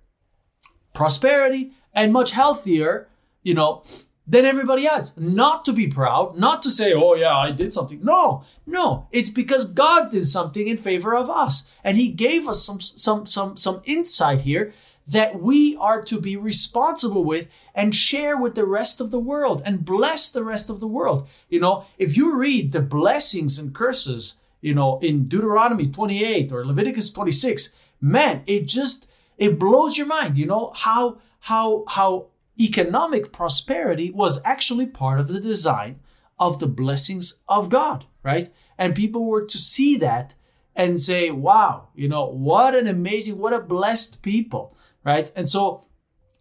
prosperity, 0.93 1.73
and 1.95 2.13
much 2.13 2.33
healthier, 2.33 3.09
you 3.43 3.55
know, 3.55 3.83
than 4.27 4.45
everybody 4.45 4.87
else. 4.87 5.13
Not 5.17 5.65
to 5.65 5.73
be 5.73 5.89
proud, 5.89 6.39
not 6.39 6.63
to 6.63 6.71
say, 6.71 6.93
oh 6.93 7.15
yeah, 7.15 7.37
I 7.37 7.51
did 7.51 7.75
something. 7.75 8.01
No, 8.03 8.45
no. 8.67 9.09
It's 9.11 9.31
because 9.31 9.71
God 9.71 10.11
did 10.11 10.27
something 10.27 10.69
in 10.69 10.77
favor 10.77 11.15
of 11.15 11.29
us. 11.29 11.67
And 11.83 11.97
He 11.97 12.09
gave 12.09 12.47
us 12.47 12.65
some, 12.65 12.81
some, 12.81 13.27
some, 13.27 13.57
some 13.57 13.83
insight 13.85 14.41
here 14.41 14.73
that 15.07 15.41
we 15.41 15.77
are 15.77 16.01
to 16.03 16.21
be 16.21 16.37
responsible 16.37 17.25
with 17.25 17.49
and 17.75 17.95
share 17.95 18.37
with 18.37 18.55
the 18.55 18.67
rest 18.67 19.01
of 19.01 19.11
the 19.11 19.19
world 19.19 19.61
and 19.65 19.85
bless 19.85 20.31
the 20.31 20.45
rest 20.45 20.71
of 20.71 20.79
the 20.79 20.87
world. 20.87 21.29
You 21.49 21.61
know, 21.61 21.87
if 21.99 22.17
you 22.17 22.37
read 22.37 22.73
the 22.73 22.81
blessings 22.81 23.59
and 23.59 23.75
curses, 23.75 24.37
you 24.61 24.75
know, 24.75 25.01
in 25.01 25.27
Deuteronomy 25.27 25.89
28 25.89 26.53
or 26.53 26.65
Leviticus 26.65 27.11
26, 27.11 27.75
man, 28.01 28.43
it 28.47 28.67
just, 28.67 29.07
it 29.39 29.59
blows 29.59 29.99
your 29.99 30.07
mind, 30.07 30.39
you 30.39 30.47
know, 30.47 30.73
how, 30.77 31.19
how, 31.41 31.85
how 31.89 32.27
economic 32.63 33.33
prosperity 33.33 34.11
was 34.11 34.41
actually 34.45 34.87
part 34.87 35.19
of 35.19 35.29
the 35.29 35.41
design 35.41 36.01
of 36.39 36.59
the 36.59 36.67
blessings 36.67 37.41
of 37.49 37.69
God, 37.69 38.07
right? 38.23 38.53
And 38.79 38.95
people 38.95 39.25
were 39.25 39.45
to 39.47 39.59
see 39.59 39.97
that 39.99 40.35
and 40.75 41.01
say, 41.01 41.31
wow, 41.31 41.89
you 41.95 42.09
know, 42.09 42.27
what 42.27 42.75
an 42.75 42.87
amazing, 42.87 43.39
what 43.39 43.53
a 43.53 43.61
blessed 43.61 44.23
people, 44.23 44.77
right? 45.05 45.31
And 45.37 45.49
so, 45.49 45.87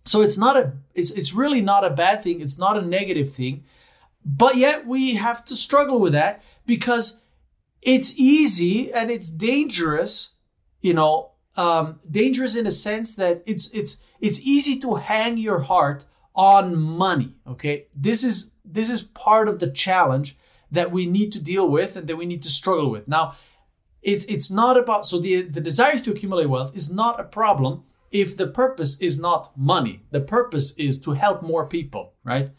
so 0.06 0.22
it's 0.22 0.38
not 0.38 0.58
a, 0.58 0.74
it's, 0.96 1.12
it's 1.12 1.34
really 1.34 1.62
not 1.62 1.84
a 1.84 1.90
bad 1.90 2.24
thing. 2.24 2.42
It's 2.42 2.58
not 2.58 2.78
a 2.78 2.82
negative 2.82 3.32
thing. 3.32 3.66
But 4.26 4.56
yet 4.56 4.88
we 4.88 5.16
have 5.16 5.44
to 5.46 5.56
struggle 5.56 6.00
with 6.00 6.14
that 6.14 6.42
because 6.66 7.22
it's 7.82 8.14
easy 8.18 8.94
and 8.94 9.12
it's 9.12 9.30
dangerous, 9.30 10.36
you 10.80 10.94
know, 10.94 11.32
um, 11.56 12.00
dangerous 12.10 12.56
in 12.56 12.66
a 12.66 12.72
sense 12.72 13.16
that 13.16 13.44
it's, 13.46 13.70
it's, 13.72 13.98
it's 14.20 14.40
easy 14.42 14.80
to 14.80 14.96
hang 14.96 15.38
your 15.38 15.60
heart 15.60 16.06
on 16.36 16.76
money. 16.76 17.36
Okay. 17.48 17.88
This 17.96 18.24
is, 18.24 18.52
this 18.64 18.90
is 18.90 19.04
part 19.04 19.48
of 19.50 19.60
the 19.60 19.70
challenge 19.70 20.38
that 20.72 20.92
we 20.92 21.06
need 21.06 21.32
to 21.34 21.42
deal 21.42 21.68
with 21.68 21.96
and 21.96 22.08
that 22.08 22.16
we 22.16 22.26
need 22.26 22.42
to 22.44 22.50
struggle 22.50 22.90
with. 22.90 23.08
Now, 23.08 23.34
it's 24.02 24.26
it's 24.26 24.50
not 24.50 24.78
about, 24.78 25.06
so 25.06 25.20
the, 25.20 25.42
the 25.42 25.62
desire 25.62 26.00
to 26.00 26.12
accumulate 26.12 26.48
wealth 26.48 26.76
is 26.76 26.92
not 26.92 27.20
a 27.20 27.24
problem 27.24 27.84
if 28.10 28.36
the 28.36 28.48
purpose 28.48 29.00
is 29.00 29.20
not 29.20 29.56
money. 29.58 30.04
The 30.12 30.22
purpose 30.22 30.74
is 30.78 31.00
to 31.02 31.12
help 31.12 31.42
more 31.42 31.68
people, 31.68 32.14
right? 32.24 32.50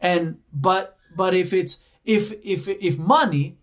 And, 0.00 0.38
but, 0.52 0.96
but 1.14 1.34
if 1.34 1.52
it's, 1.52 1.84
if, 2.04 2.32
if, 2.42 2.66
if 2.66 2.98
money 2.98 3.58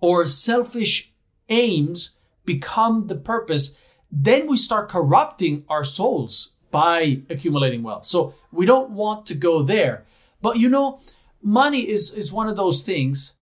or 0.00 0.26
selfish 0.26 1.12
aims 1.48 2.16
become 2.44 3.06
the 3.06 3.16
purpose, 3.16 3.78
then 4.10 4.46
we 4.46 4.56
start 4.56 4.88
corrupting 4.88 5.64
our 5.68 5.84
souls 5.84 6.54
by 6.70 7.22
accumulating 7.30 7.82
wealth. 7.82 8.04
So 8.04 8.34
we 8.52 8.66
don't 8.66 8.90
want 8.90 9.26
to 9.26 9.34
go 9.34 9.62
there. 9.62 10.04
But 10.42 10.58
you 10.58 10.68
know, 10.68 11.00
money 11.42 11.88
is 11.88 12.12
is 12.14 12.32
one 12.32 12.48
of 12.48 12.56
those 12.56 12.82
things 12.82 13.38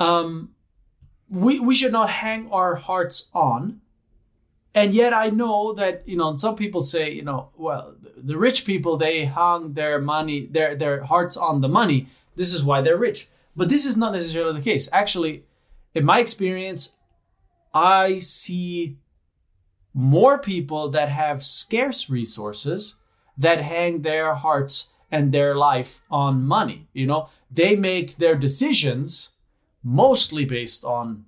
um 0.00 0.50
we 1.30 1.60
we 1.60 1.74
should 1.74 1.92
not 1.92 2.10
hang 2.10 2.50
our 2.50 2.74
hearts 2.74 3.30
on. 3.34 3.80
And 4.76 4.92
yet 4.92 5.14
I 5.14 5.30
know 5.30 5.72
that, 5.74 6.02
you 6.04 6.16
know, 6.16 6.34
some 6.34 6.56
people 6.56 6.82
say, 6.82 7.12
you 7.12 7.22
know, 7.22 7.50
well, 7.56 7.94
the 8.16 8.36
rich 8.36 8.64
people 8.64 8.96
they 8.96 9.24
hung 9.24 9.74
their 9.74 10.00
money, 10.00 10.46
their 10.46 10.74
their 10.74 11.04
hearts 11.04 11.36
on 11.36 11.60
the 11.60 11.68
money. 11.68 12.08
This 12.34 12.52
is 12.52 12.64
why 12.64 12.80
they're 12.80 12.96
rich. 12.96 13.28
But 13.56 13.68
this 13.68 13.86
is 13.86 13.96
not 13.96 14.12
necessarily 14.12 14.58
the 14.58 14.64
case. 14.64 14.88
Actually, 14.92 15.44
in 15.94 16.04
my 16.04 16.18
experience, 16.18 16.96
I 17.72 18.18
see 18.18 18.98
more 19.94 20.38
people 20.38 20.90
that 20.90 21.08
have 21.08 21.44
scarce 21.44 22.10
resources 22.10 22.96
that 23.38 23.60
hang 23.60 24.02
their 24.02 24.34
hearts 24.34 24.90
and 25.10 25.32
their 25.32 25.54
life 25.54 26.02
on 26.10 26.44
money. 26.44 26.88
You 26.92 27.06
know, 27.06 27.28
they 27.50 27.76
make 27.76 28.16
their 28.16 28.34
decisions 28.34 29.30
mostly 29.82 30.44
based 30.44 30.84
on, 30.84 31.24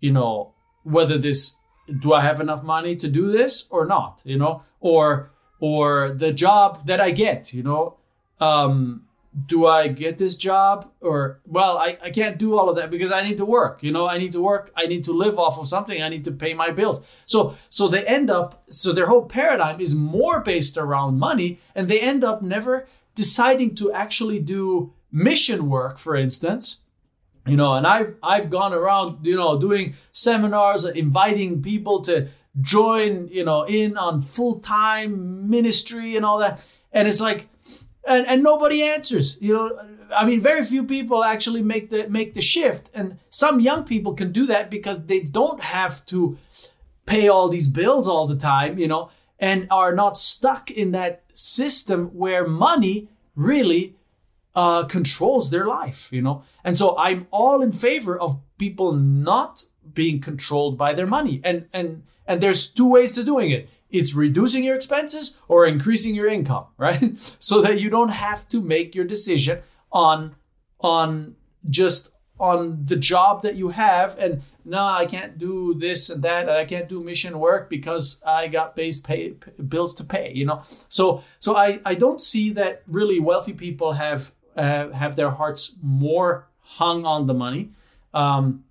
you 0.00 0.12
know, 0.12 0.52
whether 0.82 1.16
this 1.16 1.56
do 2.00 2.12
I 2.12 2.20
have 2.20 2.40
enough 2.40 2.62
money 2.62 2.96
to 2.96 3.08
do 3.08 3.30
this 3.30 3.68
or 3.70 3.86
not, 3.86 4.20
you 4.24 4.38
know, 4.38 4.62
or 4.80 5.30
or 5.60 6.10
the 6.10 6.32
job 6.32 6.86
that 6.86 7.00
I 7.00 7.12
get, 7.12 7.52
you 7.54 7.62
know, 7.62 7.98
um, 8.40 9.04
do 9.46 9.66
I 9.66 9.88
get 9.88 10.18
this 10.18 10.36
job 10.36 10.90
or 11.00 11.40
well 11.46 11.78
I, 11.78 11.96
I 12.02 12.10
can't 12.10 12.38
do 12.38 12.58
all 12.58 12.68
of 12.68 12.76
that 12.76 12.90
because 12.90 13.10
I 13.10 13.22
need 13.22 13.38
to 13.38 13.46
work 13.46 13.82
you 13.82 13.90
know 13.90 14.06
I 14.06 14.18
need 14.18 14.32
to 14.32 14.42
work 14.42 14.70
I 14.76 14.86
need 14.86 15.04
to 15.04 15.12
live 15.12 15.38
off 15.38 15.58
of 15.58 15.68
something 15.68 16.02
I 16.02 16.10
need 16.10 16.24
to 16.26 16.32
pay 16.32 16.52
my 16.52 16.70
bills. 16.70 17.06
So 17.24 17.56
so 17.70 17.88
they 17.88 18.04
end 18.06 18.30
up 18.30 18.62
so 18.68 18.92
their 18.92 19.06
whole 19.06 19.24
paradigm 19.24 19.80
is 19.80 19.94
more 19.94 20.40
based 20.40 20.76
around 20.76 21.18
money 21.18 21.60
and 21.74 21.88
they 21.88 22.00
end 22.00 22.24
up 22.24 22.42
never 22.42 22.86
deciding 23.14 23.74
to 23.76 23.92
actually 23.92 24.38
do 24.38 24.92
mission 25.10 25.68
work 25.68 25.98
for 25.98 26.14
instance. 26.14 26.80
You 27.46 27.56
know 27.56 27.72
and 27.74 27.86
I've 27.86 28.14
I've 28.22 28.50
gone 28.50 28.74
around 28.74 29.24
you 29.24 29.36
know 29.36 29.58
doing 29.58 29.94
seminars 30.12 30.84
inviting 30.84 31.62
people 31.62 32.02
to 32.02 32.28
join 32.60 33.28
you 33.28 33.46
know 33.46 33.62
in 33.62 33.96
on 33.96 34.20
full-time 34.20 35.48
ministry 35.48 36.16
and 36.16 36.26
all 36.26 36.38
that. 36.38 36.60
And 36.92 37.08
it's 37.08 37.20
like 37.20 37.48
and, 38.06 38.26
and 38.26 38.42
nobody 38.42 38.82
answers. 38.82 39.36
You 39.40 39.54
know, 39.54 39.78
I 40.14 40.24
mean, 40.24 40.40
very 40.40 40.64
few 40.64 40.84
people 40.84 41.24
actually 41.24 41.62
make 41.62 41.90
the 41.90 42.08
make 42.08 42.34
the 42.34 42.42
shift, 42.42 42.88
and 42.94 43.18
some 43.30 43.60
young 43.60 43.84
people 43.84 44.14
can 44.14 44.32
do 44.32 44.46
that 44.46 44.70
because 44.70 45.06
they 45.06 45.20
don't 45.20 45.60
have 45.60 46.04
to 46.06 46.38
pay 47.06 47.28
all 47.28 47.48
these 47.48 47.68
bills 47.68 48.08
all 48.08 48.26
the 48.26 48.36
time. 48.36 48.78
You 48.78 48.88
know, 48.88 49.10
and 49.38 49.66
are 49.70 49.94
not 49.94 50.16
stuck 50.16 50.70
in 50.70 50.92
that 50.92 51.22
system 51.34 52.08
where 52.08 52.46
money 52.46 53.08
really 53.34 53.96
uh, 54.54 54.84
controls 54.84 55.50
their 55.50 55.66
life. 55.66 56.12
You 56.12 56.22
know, 56.22 56.44
and 56.64 56.76
so 56.76 56.96
I'm 56.98 57.26
all 57.30 57.62
in 57.62 57.72
favor 57.72 58.18
of 58.18 58.40
people 58.58 58.92
not 58.92 59.66
being 59.94 60.20
controlled 60.20 60.76
by 60.78 60.94
their 60.94 61.06
money. 61.06 61.40
And 61.44 61.66
and 61.72 62.02
and 62.26 62.40
there's 62.40 62.68
two 62.68 62.88
ways 62.88 63.14
to 63.14 63.24
doing 63.24 63.50
it. 63.50 63.68
It's 63.92 64.14
reducing 64.14 64.64
your 64.64 64.74
expenses 64.74 65.36
or 65.48 65.66
increasing 65.66 66.14
your 66.14 66.26
income, 66.26 66.66
right? 66.78 67.16
so 67.38 67.62
that 67.62 67.80
you 67.80 67.90
don't 67.90 68.10
have 68.10 68.48
to 68.48 68.60
make 68.60 68.94
your 68.94 69.04
decision 69.04 69.60
on 69.92 70.34
on 70.80 71.36
just 71.68 72.10
on 72.40 72.84
the 72.86 72.96
job 72.96 73.42
that 73.42 73.54
you 73.54 73.68
have 73.68 74.18
and 74.18 74.42
no 74.64 74.84
i 74.84 75.06
can't 75.06 75.38
do 75.38 75.74
this 75.74 76.10
and 76.10 76.22
that 76.22 76.42
and 76.42 76.50
i 76.50 76.64
can't 76.64 76.88
do 76.88 77.02
mission 77.02 77.38
work 77.38 77.70
because 77.70 78.20
i 78.26 78.48
got 78.48 78.74
base 78.74 79.00
pay, 79.00 79.34
bills 79.68 79.94
to 79.94 80.02
pay 80.02 80.32
you 80.34 80.44
know 80.44 80.62
so 80.88 81.22
so 81.38 81.56
i 81.56 81.80
i 81.84 81.94
don't 81.94 82.20
see 82.20 82.50
that 82.50 82.82
really 82.86 83.20
wealthy 83.20 83.52
people 83.52 83.92
have 83.92 84.32
uh, 84.56 84.90
have 84.90 85.14
their 85.16 85.30
hearts 85.30 85.76
more 85.82 86.48
hung 86.60 87.04
on 87.04 87.26
the 87.26 87.34
money 87.34 87.70
um 88.12 88.64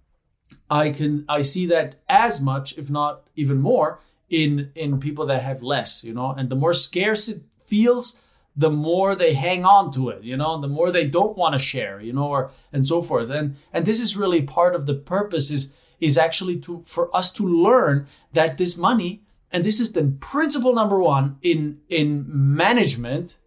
i 0.69 0.89
can 0.89 1.23
i 1.29 1.41
see 1.41 1.65
that 1.65 1.95
as 2.09 2.41
much 2.41 2.77
if 2.77 2.89
not 2.89 3.23
even 3.35 3.61
more 3.61 3.99
in 4.31 4.71
in 4.75 4.99
people 4.99 5.27
that 5.27 5.43
have 5.43 5.61
less 5.61 6.03
you 6.03 6.13
know? 6.13 6.31
And 6.31 6.49
the 6.49 6.55
more 6.55 6.73
scarce 6.73 7.27
it 7.27 7.43
feels 7.65 8.21
the 8.55 8.69
more 8.69 9.15
they 9.15 9.33
hang 9.33 9.63
on 9.63 9.91
to 9.91 10.09
it 10.09 10.23
you 10.23 10.35
know? 10.35 10.59
The 10.59 10.67
more 10.67 10.89
they 10.89 11.05
don't 11.05 11.37
want 11.37 11.53
to 11.53 11.59
share 11.59 12.01
you 12.01 12.13
know 12.13 12.27
or 12.27 12.51
and 12.73 12.85
so 12.85 13.01
forth. 13.01 13.29
And 13.29 13.57
and 13.71 13.85
this 13.85 13.99
is 13.99 14.17
really 14.17 14.41
part 14.41 14.73
of 14.73 14.87
the 14.87 14.95
purpose 14.95 15.51
is 15.51 15.73
is 15.99 16.17
actually 16.17 16.57
to 16.61 16.83
for 16.85 17.15
us 17.15 17.31
to 17.33 17.45
learn 17.45 18.07
that 18.33 18.57
this 18.57 18.77
money 18.77 19.21
and 19.51 19.63
this 19.63 19.79
is 19.79 19.91
the 19.91 20.05
principle 20.19 20.73
number 20.73 20.99
one 20.99 21.37
in 21.41 21.81
in 21.89 22.25
management 22.27 23.37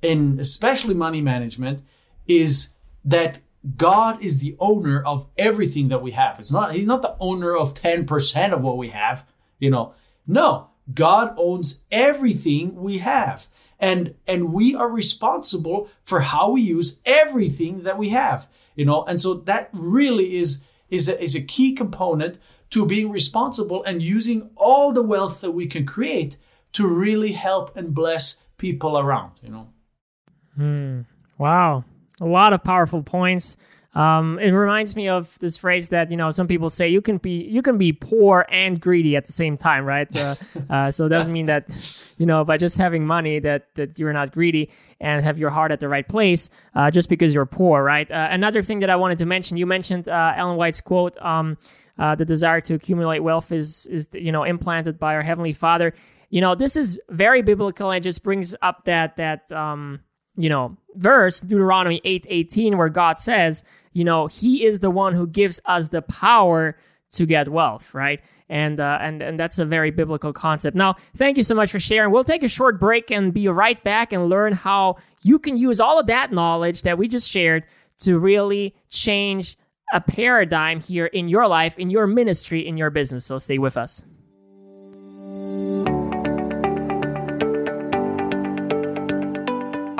in 0.00 0.38
especially 0.40 0.94
money 0.94 1.20
management 1.20 1.82
is 2.26 2.74
that 3.04 3.40
God 3.76 4.22
is 4.22 4.38
the 4.38 4.56
owner 4.58 5.02
of 5.02 5.26
everything 5.36 5.88
that 5.88 6.02
we 6.02 6.12
have. 6.12 6.38
It's 6.38 6.52
not 6.52 6.74
he's 6.74 6.86
not 6.86 7.02
the 7.02 7.16
owner 7.20 7.56
of 7.56 7.74
10% 7.74 8.52
of 8.52 8.62
what 8.62 8.78
we 8.78 8.90
have, 8.90 9.26
you 9.58 9.70
know. 9.70 9.94
No, 10.26 10.68
God 10.92 11.34
owns 11.36 11.82
everything 11.90 12.76
we 12.76 12.98
have 12.98 13.46
and 13.78 14.14
and 14.26 14.52
we 14.52 14.74
are 14.74 14.90
responsible 14.90 15.88
for 16.02 16.20
how 16.20 16.50
we 16.50 16.60
use 16.60 17.00
everything 17.04 17.82
that 17.84 17.98
we 17.98 18.08
have 18.08 18.48
you 18.74 18.84
know 18.84 19.04
and 19.04 19.20
so 19.20 19.34
that 19.34 19.68
really 19.72 20.36
is 20.36 20.64
is 20.90 21.08
a, 21.08 21.22
is 21.22 21.34
a 21.34 21.42
key 21.42 21.74
component 21.74 22.38
to 22.70 22.84
being 22.84 23.10
responsible 23.10 23.82
and 23.84 24.02
using 24.02 24.50
all 24.56 24.92
the 24.92 25.02
wealth 25.02 25.40
that 25.40 25.52
we 25.52 25.66
can 25.66 25.86
create 25.86 26.36
to 26.72 26.86
really 26.86 27.32
help 27.32 27.76
and 27.76 27.94
bless 27.94 28.42
people 28.56 28.98
around 28.98 29.32
you 29.42 29.48
know 29.48 29.68
hmm. 30.56 31.00
wow 31.38 31.84
a 32.20 32.26
lot 32.26 32.52
of 32.52 32.62
powerful 32.64 33.02
points 33.02 33.56
um, 33.98 34.38
it 34.38 34.52
reminds 34.52 34.94
me 34.94 35.08
of 35.08 35.36
this 35.40 35.56
phrase 35.56 35.88
that 35.88 36.08
you 36.08 36.16
know 36.16 36.30
some 36.30 36.46
people 36.46 36.70
say 36.70 36.88
you 36.88 37.02
can 37.02 37.16
be 37.16 37.42
you 37.42 37.62
can 37.62 37.78
be 37.78 37.92
poor 37.92 38.46
and 38.48 38.80
greedy 38.80 39.16
at 39.16 39.26
the 39.26 39.32
same 39.32 39.56
time, 39.56 39.84
right? 39.84 40.16
Uh, 40.16 40.36
uh, 40.70 40.88
so 40.88 41.06
it 41.06 41.08
doesn't 41.08 41.32
mean 41.32 41.46
that 41.46 41.68
you 42.16 42.24
know 42.24 42.44
by 42.44 42.56
just 42.56 42.78
having 42.78 43.04
money 43.04 43.40
that 43.40 43.66
that 43.74 43.98
you're 43.98 44.12
not 44.12 44.30
greedy 44.30 44.70
and 45.00 45.24
have 45.24 45.36
your 45.36 45.50
heart 45.50 45.72
at 45.72 45.80
the 45.80 45.88
right 45.88 46.08
place 46.08 46.48
uh, 46.76 46.92
just 46.92 47.08
because 47.08 47.34
you're 47.34 47.44
poor, 47.44 47.82
right? 47.82 48.08
Uh, 48.08 48.28
another 48.30 48.62
thing 48.62 48.78
that 48.80 48.90
I 48.90 48.94
wanted 48.94 49.18
to 49.18 49.26
mention, 49.26 49.56
you 49.56 49.66
mentioned 49.66 50.08
uh, 50.08 50.32
Ellen 50.36 50.56
White's 50.56 50.80
quote. 50.80 51.20
Um, 51.20 51.58
uh, 51.98 52.14
the 52.14 52.24
desire 52.24 52.60
to 52.60 52.74
accumulate 52.74 53.18
wealth 53.18 53.50
is 53.50 53.86
is 53.86 54.06
you 54.12 54.30
know 54.30 54.44
implanted 54.44 55.00
by 55.00 55.16
our 55.16 55.22
heavenly 55.22 55.52
Father. 55.52 55.92
You 56.30 56.40
know 56.40 56.54
this 56.54 56.76
is 56.76 57.00
very 57.08 57.42
biblical 57.42 57.90
and 57.90 58.04
just 58.04 58.22
brings 58.22 58.54
up 58.62 58.84
that 58.84 59.16
that 59.16 59.50
um, 59.50 59.98
you 60.36 60.48
know 60.48 60.76
verse 60.94 61.40
Deuteronomy 61.40 62.00
eight 62.04 62.26
eighteen 62.28 62.78
where 62.78 62.88
God 62.88 63.18
says 63.18 63.64
you 63.92 64.04
know, 64.04 64.26
he 64.26 64.64
is 64.64 64.80
the 64.80 64.90
one 64.90 65.14
who 65.14 65.26
gives 65.26 65.60
us 65.64 65.88
the 65.88 66.02
power 66.02 66.76
to 67.10 67.26
get 67.26 67.48
wealth, 67.48 67.94
right? 67.94 68.20
And 68.48 68.80
uh, 68.80 68.98
and 69.00 69.22
and 69.22 69.38
that's 69.38 69.58
a 69.58 69.64
very 69.64 69.90
biblical 69.90 70.32
concept. 70.32 70.76
Now, 70.76 70.96
thank 71.16 71.36
you 71.36 71.42
so 71.42 71.54
much 71.54 71.70
for 71.70 71.80
sharing. 71.80 72.10
We'll 72.10 72.24
take 72.24 72.42
a 72.42 72.48
short 72.48 72.78
break 72.78 73.10
and 73.10 73.32
be 73.32 73.48
right 73.48 73.82
back 73.82 74.12
and 74.12 74.28
learn 74.28 74.52
how 74.52 74.96
you 75.22 75.38
can 75.38 75.56
use 75.56 75.80
all 75.80 75.98
of 75.98 76.06
that 76.06 76.32
knowledge 76.32 76.82
that 76.82 76.98
we 76.98 77.08
just 77.08 77.30
shared 77.30 77.64
to 78.00 78.18
really 78.18 78.74
change 78.90 79.56
a 79.92 80.00
paradigm 80.00 80.80
here 80.80 81.06
in 81.06 81.28
your 81.28 81.46
life, 81.46 81.78
in 81.78 81.90
your 81.90 82.06
ministry, 82.06 82.66
in 82.66 82.76
your 82.76 82.90
business. 82.90 83.24
So 83.24 83.38
stay 83.38 83.58
with 83.58 83.76
us. 83.76 84.04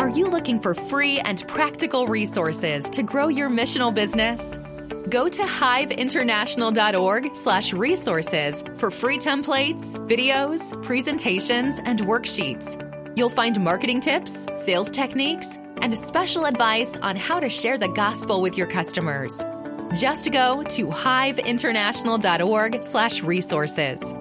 Are 0.09 0.16
you 0.18 0.31
looking 0.31 0.59
for 0.59 0.73
free 0.73 1.21
and 1.21 1.47
practical 1.47 2.07
resources 2.07 2.88
to 2.92 3.03
grow 3.03 3.29
your 3.29 3.51
missional 3.51 3.94
business? 3.94 4.57
Go 5.11 5.29
to 5.29 5.42
hiveinternational.org 5.42 7.37
slash 7.37 7.75
resources 7.75 8.64
for 8.79 8.90
free 8.90 9.18
templates, 9.18 9.99
videos, 10.09 10.83
presentations, 10.83 11.79
and 11.85 12.01
worksheets. 12.01 12.79
You'll 13.18 13.29
find 13.29 13.61
marketing 13.61 14.01
tips, 14.01 14.47
sales 14.55 14.90
techniques, 14.90 15.59
and 15.83 15.97
special 15.99 16.47
advice 16.47 16.97
on 17.03 17.14
how 17.14 17.38
to 17.38 17.51
share 17.51 17.77
the 17.77 17.88
gospel 17.88 18.40
with 18.40 18.57
your 18.57 18.66
customers. 18.66 19.44
Just 19.94 20.33
go 20.33 20.62
to 20.62 20.87
hiveinternational.org 20.87 22.83
slash 22.83 23.23
resources. 23.23 24.14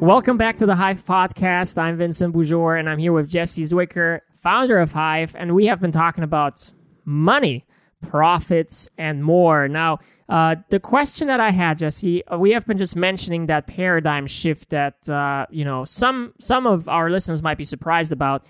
Welcome 0.00 0.36
back 0.36 0.58
to 0.58 0.66
the 0.66 0.76
Hive 0.76 1.04
Podcast. 1.04 1.76
I'm 1.76 1.96
Vincent 1.96 2.32
Boujor, 2.32 2.78
and 2.78 2.88
I'm 2.88 2.98
here 2.98 3.12
with 3.12 3.28
Jesse 3.28 3.64
Zwiker, 3.64 4.20
founder 4.40 4.78
of 4.78 4.92
Hive, 4.92 5.34
and 5.36 5.56
we 5.56 5.66
have 5.66 5.80
been 5.80 5.90
talking 5.90 6.22
about 6.22 6.70
money, 7.04 7.66
profits, 8.00 8.88
and 8.96 9.24
more. 9.24 9.66
Now, 9.66 9.98
uh, 10.28 10.54
the 10.70 10.78
question 10.78 11.26
that 11.26 11.40
I 11.40 11.50
had, 11.50 11.78
Jesse, 11.78 12.24
uh, 12.28 12.38
we 12.38 12.52
have 12.52 12.64
been 12.64 12.78
just 12.78 12.94
mentioning 12.94 13.46
that 13.46 13.66
paradigm 13.66 14.28
shift 14.28 14.70
that 14.70 15.08
uh, 15.10 15.46
you 15.50 15.64
know 15.64 15.84
some 15.84 16.32
some 16.38 16.64
of 16.64 16.88
our 16.88 17.10
listeners 17.10 17.42
might 17.42 17.58
be 17.58 17.64
surprised 17.64 18.12
about. 18.12 18.46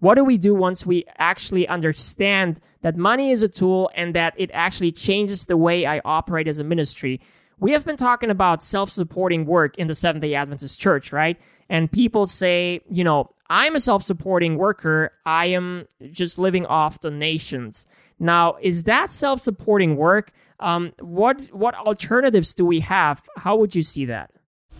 What 0.00 0.14
do 0.14 0.24
we 0.24 0.38
do 0.38 0.54
once 0.54 0.86
we 0.86 1.04
actually 1.18 1.68
understand 1.68 2.58
that 2.80 2.96
money 2.96 3.30
is 3.30 3.42
a 3.42 3.48
tool 3.48 3.90
and 3.94 4.14
that 4.14 4.32
it 4.38 4.50
actually 4.54 4.92
changes 4.92 5.44
the 5.44 5.58
way 5.58 5.84
I 5.84 6.00
operate 6.06 6.48
as 6.48 6.58
a 6.58 6.64
ministry? 6.64 7.20
We 7.58 7.72
have 7.72 7.84
been 7.84 7.96
talking 7.96 8.30
about 8.30 8.62
self 8.62 8.90
supporting 8.90 9.46
work 9.46 9.76
in 9.78 9.88
the 9.88 9.94
Seventh 9.94 10.22
day 10.22 10.34
Adventist 10.34 10.78
church, 10.78 11.12
right? 11.12 11.38
And 11.68 11.90
people 11.90 12.26
say, 12.26 12.80
you 12.88 13.04
know, 13.04 13.30
I'm 13.50 13.76
a 13.76 13.80
self 13.80 14.02
supporting 14.02 14.56
worker. 14.56 15.12
I 15.24 15.46
am 15.46 15.86
just 16.10 16.38
living 16.38 16.66
off 16.66 17.00
donations. 17.00 17.86
Now, 18.18 18.56
is 18.60 18.84
that 18.84 19.10
self 19.10 19.40
supporting 19.40 19.96
work? 19.96 20.32
Um, 20.60 20.92
what 21.00 21.40
what 21.52 21.74
alternatives 21.74 22.54
do 22.54 22.64
we 22.64 22.80
have? 22.80 23.22
How 23.36 23.56
would 23.56 23.74
you 23.74 23.82
see 23.82 24.06
that? 24.06 24.30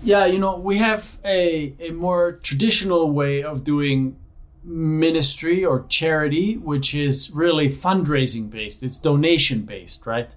Yeah, 0.02 0.26
you 0.26 0.38
know, 0.38 0.58
we 0.58 0.78
have 0.78 1.18
a, 1.24 1.74
a 1.80 1.90
more 1.92 2.38
traditional 2.42 3.10
way 3.10 3.42
of 3.42 3.64
doing 3.64 4.16
ministry 4.62 5.64
or 5.64 5.84
charity, 5.88 6.56
which 6.56 6.94
is 6.94 7.30
really 7.30 7.68
fundraising 7.68 8.50
based. 8.50 8.82
It's 8.82 9.00
donation 9.00 9.62
based, 9.62 10.06
right? 10.06 10.30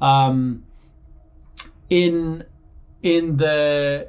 Um, 0.00 0.64
in 1.90 2.44
in 3.02 3.36
the 3.36 4.08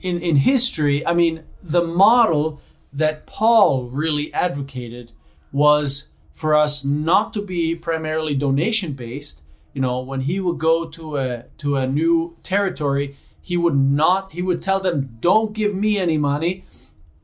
in 0.00 0.18
in 0.18 0.36
history, 0.36 1.06
I 1.06 1.12
mean, 1.12 1.44
the 1.62 1.84
model 1.84 2.60
that 2.92 3.26
Paul 3.26 3.84
really 3.84 4.32
advocated 4.32 5.12
was 5.52 6.08
for 6.32 6.54
us 6.54 6.84
not 6.84 7.32
to 7.34 7.42
be 7.42 7.76
primarily 7.76 8.34
donation 8.34 8.94
based. 8.94 9.42
You 9.74 9.82
know, 9.82 10.00
when 10.00 10.22
he 10.22 10.40
would 10.40 10.58
go 10.58 10.86
to 10.88 11.16
a 11.16 11.44
to 11.58 11.76
a 11.76 11.86
new 11.86 12.36
territory, 12.42 13.16
he 13.40 13.56
would 13.56 13.76
not 13.76 14.32
he 14.32 14.42
would 14.42 14.62
tell 14.62 14.80
them, 14.80 15.18
"Don't 15.20 15.52
give 15.52 15.74
me 15.74 15.98
any 15.98 16.18
money. 16.18 16.64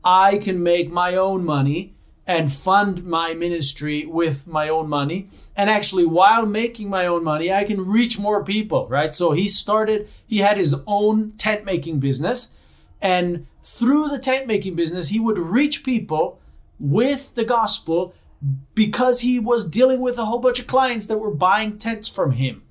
I 0.03 0.37
can 0.37 0.63
make 0.63 0.91
my 0.91 1.15
own 1.15 1.43
money." 1.43 1.96
And 2.27 2.51
fund 2.51 3.05
my 3.05 3.33
ministry 3.33 4.05
with 4.05 4.45
my 4.45 4.67
own 4.67 4.89
money. 4.89 5.29
And 5.55 5.69
actually, 5.69 6.05
while 6.05 6.45
making 6.45 6.89
my 6.89 7.07
own 7.07 7.23
money, 7.23 7.53
I 7.53 7.63
can 7.63 7.87
reach 7.87 8.19
more 8.19 8.43
people, 8.43 8.85
right? 8.89 9.15
So 9.15 9.31
he 9.31 9.47
started, 9.47 10.09
he 10.27 10.39
had 10.39 10.57
his 10.57 10.75
own 10.85 11.31
tent 11.37 11.63
making 11.63 11.99
business. 11.99 12.51
And 13.01 13.47
through 13.63 14.09
the 14.09 14.19
tent 14.19 14.45
making 14.45 14.75
business, 14.75 15.07
he 15.07 15.21
would 15.21 15.37
reach 15.37 15.85
people 15.85 16.39
with 16.79 17.33
the 17.35 17.45
gospel 17.45 18.13
because 18.75 19.21
he 19.21 19.39
was 19.39 19.67
dealing 19.67 20.01
with 20.01 20.17
a 20.17 20.25
whole 20.25 20.39
bunch 20.39 20.59
of 20.59 20.67
clients 20.67 21.07
that 21.07 21.19
were 21.19 21.33
buying 21.33 21.77
tents 21.77 22.09
from 22.09 22.31
him. 22.31 22.61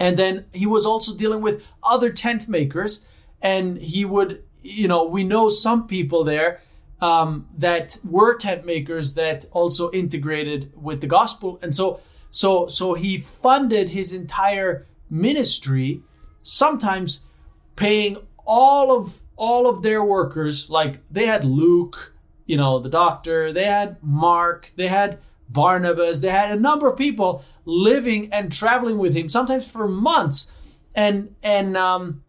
And 0.00 0.18
then 0.18 0.46
he 0.52 0.66
was 0.66 0.84
also 0.84 1.16
dealing 1.16 1.40
with 1.40 1.62
other 1.84 2.10
tent 2.10 2.48
makers. 2.48 3.06
And 3.40 3.78
he 3.78 4.04
would, 4.04 4.42
you 4.60 4.88
know, 4.88 5.04
we 5.04 5.22
know 5.22 5.48
some 5.48 5.86
people 5.86 6.24
there 6.24 6.60
um, 7.02 7.48
that 7.56 7.98
were 8.04 8.36
tent 8.38 8.64
makers 8.64 9.14
that 9.14 9.44
also 9.50 9.90
integrated 9.90 10.72
with 10.80 11.00
the 11.00 11.06
gospel, 11.08 11.58
and 11.60 11.74
so 11.74 12.00
so 12.30 12.68
so 12.68 12.94
he 12.94 13.18
funded 13.18 13.90
his 13.90 14.12
entire 14.12 14.86
ministry, 15.10 16.00
sometimes 16.42 17.26
paying 17.74 18.16
all 18.46 18.96
of 18.96 19.20
all 19.36 19.68
of 19.68 19.82
their 19.82 20.04
workers. 20.04 20.70
Like 20.70 21.00
they 21.10 21.26
had 21.26 21.44
Luke, 21.44 22.14
you 22.46 22.56
know, 22.56 22.78
the 22.78 22.88
doctor. 22.88 23.52
They 23.52 23.64
had 23.64 23.96
Mark. 24.00 24.70
They 24.76 24.86
had 24.86 25.18
Barnabas. 25.48 26.20
They 26.20 26.30
had 26.30 26.56
a 26.56 26.60
number 26.60 26.88
of 26.88 26.96
people 26.96 27.44
living 27.64 28.32
and 28.32 28.52
traveling 28.52 28.96
with 28.96 29.14
him, 29.14 29.28
sometimes 29.28 29.68
for 29.68 29.88
months. 29.88 30.52
And 30.94 31.34
and 31.42 31.76
um, 31.76 32.22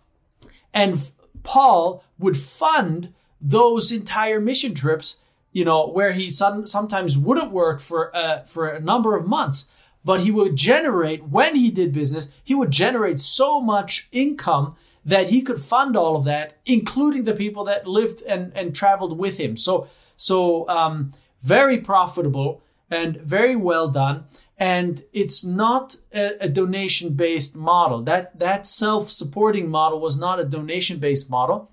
and 0.74 0.96
Paul 1.44 2.04
would 2.18 2.38
fund 2.38 3.14
those 3.44 3.92
entire 3.92 4.40
mission 4.40 4.74
trips. 4.74 5.20
You 5.52 5.66
know, 5.66 5.88
where 5.88 6.14
he 6.14 6.32
some, 6.32 6.66
sometimes 6.66 7.16
wouldn't 7.16 7.52
work 7.52 7.80
for 7.80 8.16
uh, 8.16 8.42
for 8.44 8.68
a 8.68 8.80
number 8.80 9.16
of 9.16 9.28
months, 9.28 9.70
but 10.04 10.22
he 10.22 10.32
would 10.32 10.56
generate 10.56 11.28
when 11.28 11.56
he 11.56 11.70
did 11.70 11.94
business. 11.94 12.28
He 12.44 12.56
would 12.56 12.72
generate 12.72 13.20
so 13.20 13.62
much 13.62 14.08
income 14.12 14.76
that 15.06 15.30
he 15.30 15.44
could 15.44 15.60
fund 15.60 15.96
all 15.96 16.16
of 16.16 16.24
that, 16.24 16.58
including 16.66 17.26
the 17.26 17.36
people 17.36 17.66
that 17.66 17.86
lived 17.86 18.24
and 18.24 18.52
and 18.56 18.76
traveled 18.76 19.20
with 19.20 19.38
him. 19.38 19.56
So 19.56 19.88
so 20.16 20.68
um, 20.70 21.12
very 21.40 21.80
profitable 21.80 22.64
and 22.90 23.18
very 23.18 23.56
well 23.56 23.90
done. 23.90 24.26
And 24.58 25.04
it's 25.14 25.44
not 25.44 25.98
a, 26.14 26.46
a 26.46 26.50
donation 26.50 27.14
based 27.14 27.56
model. 27.56 28.02
That 28.04 28.40
that 28.40 28.66
self 28.66 29.12
supporting 29.12 29.70
model 29.70 30.00
was 30.00 30.18
not 30.18 30.40
a 30.40 30.46
donation 30.46 31.00
based 31.00 31.30
model. 31.30 31.70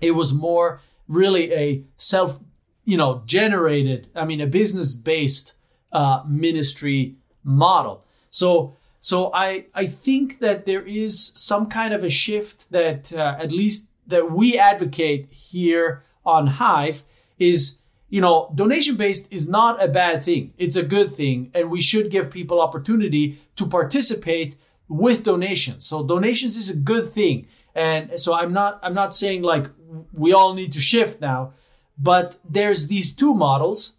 It 0.00 0.12
was 0.12 0.34
more 0.34 0.80
really 1.08 1.52
a 1.52 1.84
self, 1.96 2.40
you 2.84 2.96
know, 2.96 3.22
generated. 3.26 4.08
I 4.14 4.24
mean, 4.24 4.40
a 4.40 4.46
business 4.46 4.94
based 4.94 5.54
uh, 5.92 6.22
ministry 6.26 7.16
model. 7.44 8.04
So 8.30 8.76
so 9.00 9.30
I 9.32 9.66
I 9.74 9.86
think 9.86 10.40
that 10.40 10.66
there 10.66 10.82
is 10.82 11.32
some 11.34 11.66
kind 11.66 11.94
of 11.94 12.04
a 12.04 12.10
shift 12.10 12.70
that 12.72 13.12
uh, 13.12 13.36
at 13.38 13.52
least 13.52 13.90
that 14.06 14.30
we 14.30 14.58
advocate 14.58 15.32
here 15.32 16.02
on 16.24 16.46
Hive 16.46 17.04
is 17.38 17.78
you 18.08 18.20
know, 18.20 18.52
donation 18.54 18.96
based 18.96 19.32
is 19.32 19.48
not 19.48 19.82
a 19.82 19.88
bad 19.88 20.22
thing. 20.22 20.52
It's 20.58 20.76
a 20.76 20.82
good 20.82 21.14
thing. 21.14 21.50
And 21.54 21.70
we 21.70 21.80
should 21.80 22.10
give 22.10 22.30
people 22.30 22.60
opportunity 22.60 23.40
to 23.56 23.66
participate 23.66 24.56
with 24.88 25.24
donations. 25.24 25.84
So 25.84 26.04
donations 26.04 26.56
is 26.56 26.70
a 26.70 26.76
good 26.76 27.10
thing. 27.10 27.48
And 27.76 28.18
so 28.18 28.32
I'm 28.34 28.54
not, 28.54 28.80
I'm 28.82 28.94
not 28.94 29.14
saying 29.14 29.42
like 29.42 29.66
we 30.12 30.32
all 30.32 30.54
need 30.54 30.72
to 30.72 30.80
shift 30.80 31.20
now, 31.20 31.52
but 31.98 32.38
there's 32.42 32.86
these 32.86 33.14
two 33.14 33.34
models. 33.34 33.98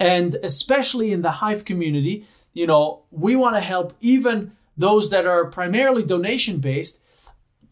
And 0.00 0.34
especially 0.42 1.12
in 1.12 1.22
the 1.22 1.30
Hive 1.30 1.64
community, 1.64 2.26
you 2.52 2.66
know, 2.66 3.04
we 3.12 3.36
want 3.36 3.54
to 3.54 3.60
help 3.60 3.94
even 4.00 4.52
those 4.76 5.10
that 5.10 5.26
are 5.26 5.44
primarily 5.44 6.02
donation 6.02 6.58
based 6.58 7.00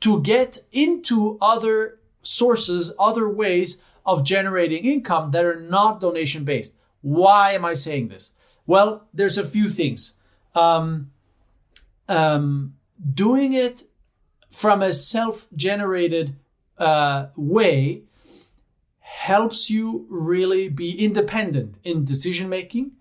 to 0.00 0.22
get 0.22 0.58
into 0.70 1.38
other 1.40 1.98
sources, 2.22 2.92
other 2.96 3.28
ways 3.28 3.82
of 4.04 4.22
generating 4.24 4.84
income 4.84 5.32
that 5.32 5.44
are 5.44 5.60
not 5.60 6.00
donation 6.00 6.44
based. 6.44 6.76
Why 7.02 7.52
am 7.52 7.64
I 7.64 7.74
saying 7.74 8.08
this? 8.08 8.32
Well, 8.64 9.08
there's 9.12 9.38
a 9.38 9.46
few 9.46 9.68
things. 9.70 10.14
Um, 10.54 11.10
um, 12.08 12.74
doing 13.12 13.54
it 13.54 13.84
from 14.56 14.80
a 14.80 14.90
self 14.90 15.46
generated 15.54 16.34
uh, 16.78 17.26
way 17.36 18.00
helps 19.00 19.68
you 19.68 20.06
really 20.08 20.70
be 20.70 21.04
independent 21.04 21.74
in 21.84 22.06
decision 22.06 22.48
making. 22.48 22.92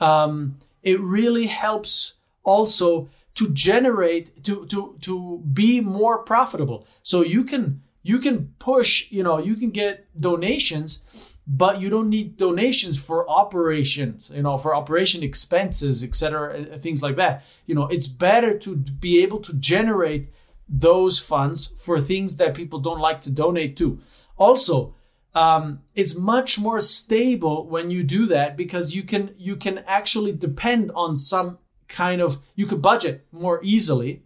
Um, 0.00 0.58
it 0.82 1.00
really 1.00 1.46
helps 1.46 2.18
also 2.44 3.08
to 3.36 3.48
generate 3.48 4.44
to 4.44 4.66
to 4.66 4.98
to 5.00 5.38
be 5.50 5.80
more 5.80 6.18
profitable. 6.18 6.86
So 7.02 7.22
you 7.22 7.42
can 7.44 7.80
you 8.02 8.18
can 8.18 8.52
push, 8.58 9.10
you 9.10 9.22
know, 9.22 9.38
you 9.38 9.54
can 9.54 9.70
get 9.70 10.06
donations, 10.20 11.04
but 11.46 11.80
you 11.80 11.88
don't 11.88 12.10
need 12.10 12.36
donations 12.36 13.02
for 13.02 13.26
operations, 13.30 14.30
you 14.34 14.42
know, 14.42 14.58
for 14.58 14.74
operation 14.74 15.22
expenses, 15.22 16.04
etc., 16.04 16.78
things 16.78 17.02
like 17.02 17.16
that. 17.16 17.44
You 17.64 17.74
know, 17.74 17.86
it's 17.86 18.08
better 18.08 18.58
to 18.58 18.76
be 18.76 19.22
able 19.22 19.40
to 19.40 19.54
generate 19.54 20.28
those 20.68 21.18
funds 21.18 21.72
for 21.78 22.00
things 22.00 22.36
that 22.36 22.54
people 22.54 22.78
don't 22.78 23.00
like 23.00 23.20
to 23.22 23.30
donate 23.30 23.76
to. 23.78 23.98
Also, 24.36 24.94
um, 25.34 25.82
it's 25.94 26.16
much 26.16 26.58
more 26.58 26.80
stable 26.80 27.66
when 27.66 27.90
you 27.90 28.02
do 28.02 28.26
that 28.26 28.56
because 28.56 28.94
you 28.94 29.02
can 29.02 29.34
you 29.38 29.56
can 29.56 29.78
actually 29.86 30.32
depend 30.32 30.90
on 30.94 31.16
some 31.16 31.58
kind 31.86 32.20
of 32.20 32.38
you 32.54 32.66
could 32.66 32.82
budget 32.82 33.26
more 33.32 33.60
easily 33.62 34.22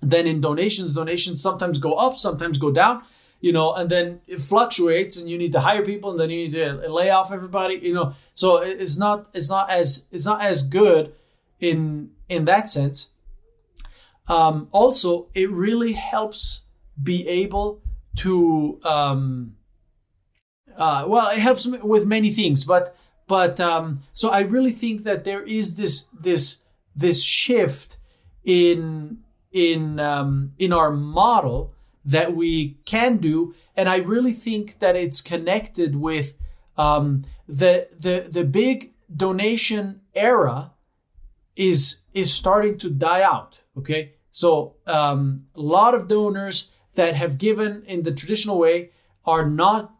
than 0.00 0.26
in 0.26 0.40
donations, 0.40 0.94
donations 0.94 1.42
sometimes 1.42 1.78
go 1.78 1.94
up, 1.94 2.16
sometimes 2.16 2.58
go 2.58 2.70
down, 2.70 3.02
you 3.40 3.52
know, 3.52 3.74
and 3.74 3.90
then 3.90 4.20
it 4.26 4.40
fluctuates 4.40 5.18
and 5.18 5.28
you 5.28 5.36
need 5.36 5.52
to 5.52 5.60
hire 5.60 5.84
people 5.84 6.10
and 6.10 6.18
then 6.18 6.30
you 6.30 6.48
need 6.48 6.52
to 6.52 6.88
lay 6.88 7.10
off 7.10 7.32
everybody, 7.32 7.74
you 7.76 7.92
know. 7.92 8.14
So 8.34 8.58
it's 8.58 8.96
not 8.96 9.28
it's 9.34 9.50
not 9.50 9.70
as 9.70 10.06
it's 10.10 10.24
not 10.24 10.42
as 10.42 10.62
good 10.62 11.12
in 11.60 12.10
in 12.28 12.46
that 12.46 12.68
sense. 12.68 13.09
Um, 14.30 14.68
also, 14.70 15.28
it 15.34 15.50
really 15.50 15.92
helps 15.92 16.62
be 17.02 17.26
able 17.26 17.82
to 18.18 18.80
um, 18.84 19.56
uh, 20.76 21.04
well, 21.06 21.28
it 21.30 21.38
helps 21.38 21.66
with 21.66 22.06
many 22.06 22.30
things, 22.30 22.64
but 22.64 22.96
but 23.26 23.60
um, 23.60 24.02
so 24.14 24.30
I 24.30 24.40
really 24.40 24.70
think 24.70 25.04
that 25.04 25.24
there 25.24 25.42
is 25.42 25.76
this 25.76 26.06
this 26.18 26.62
this 26.96 27.22
shift 27.22 27.96
in 28.44 29.18
in 29.52 30.00
um, 30.00 30.52
in 30.58 30.72
our 30.72 30.90
model 30.90 31.72
that 32.04 32.34
we 32.34 32.78
can 32.84 33.18
do, 33.18 33.54
and 33.76 33.88
I 33.88 33.98
really 33.98 34.32
think 34.32 34.78
that 34.78 34.96
it's 34.96 35.20
connected 35.20 35.96
with 35.96 36.38
um, 36.78 37.24
the 37.46 37.88
the 37.98 38.26
the 38.30 38.44
big 38.44 38.92
donation 39.14 40.00
era 40.14 40.72
is 41.56 42.02
is 42.14 42.32
starting 42.32 42.78
to 42.78 42.90
die 42.90 43.22
out. 43.22 43.60
Okay, 43.76 44.14
so 44.30 44.76
um, 44.86 45.46
a 45.54 45.60
lot 45.60 45.94
of 45.94 46.08
donors 46.08 46.70
that 46.94 47.14
have 47.14 47.38
given 47.38 47.82
in 47.86 48.02
the 48.02 48.12
traditional 48.12 48.58
way 48.58 48.90
are 49.24 49.48
not, 49.48 49.92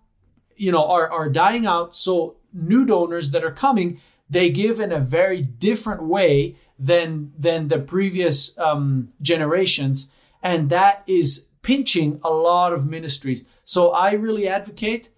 you 0.57 0.73
know, 0.73 0.87
are 0.87 1.11
are 1.11 1.29
dying 1.29 1.67
out. 1.67 1.97
So 1.97 2.37
new 2.53 2.85
donors 2.85 3.31
that 3.31 3.45
are 3.45 3.53
coming, 3.53 4.01
they 4.29 4.51
give 4.51 4.81
in 4.81 4.93
a 4.93 4.99
very 4.99 5.43
different 5.43 6.03
way 6.03 6.57
than 6.79 7.33
than 7.39 7.69
the 7.69 7.79
previous 7.79 8.59
um, 8.59 9.13
generations, 9.21 10.13
and 10.43 10.71
that 10.71 11.03
is 11.07 11.49
pinching 11.63 12.21
a 12.23 12.31
lot 12.31 12.73
of 12.73 12.87
ministries. 12.87 13.45
So 13.65 13.91
I 13.91 14.13
really 14.13 14.49
advocate 14.49 15.11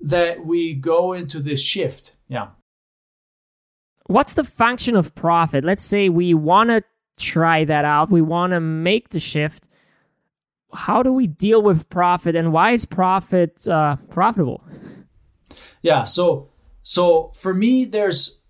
that 0.00 0.46
we 0.46 0.74
go 0.74 1.12
into 1.12 1.40
this 1.40 1.62
shift. 1.62 2.14
Yeah. 2.28 2.48
What's 4.06 4.34
the 4.34 4.44
function 4.44 4.96
of 4.96 5.14
profit? 5.14 5.64
Let's 5.64 5.84
say 5.84 6.08
we 6.08 6.32
want 6.32 6.70
to 6.70 6.82
try 7.18 7.64
that 7.64 7.84
out. 7.84 8.10
We 8.10 8.22
want 8.22 8.52
to 8.52 8.60
make 8.60 9.10
the 9.10 9.20
shift. 9.20 9.68
How 10.72 11.02
do 11.02 11.12
we 11.12 11.26
deal 11.26 11.62
with 11.62 11.88
profit, 11.88 12.36
and 12.36 12.52
why 12.52 12.72
is 12.72 12.84
profit 12.84 13.66
uh, 13.66 13.96
profitable? 14.10 14.62
Yeah. 15.82 16.04
So 16.04 16.50
so 16.82 17.32
for 17.34 17.54
me, 17.54 17.84
there's 17.84 18.42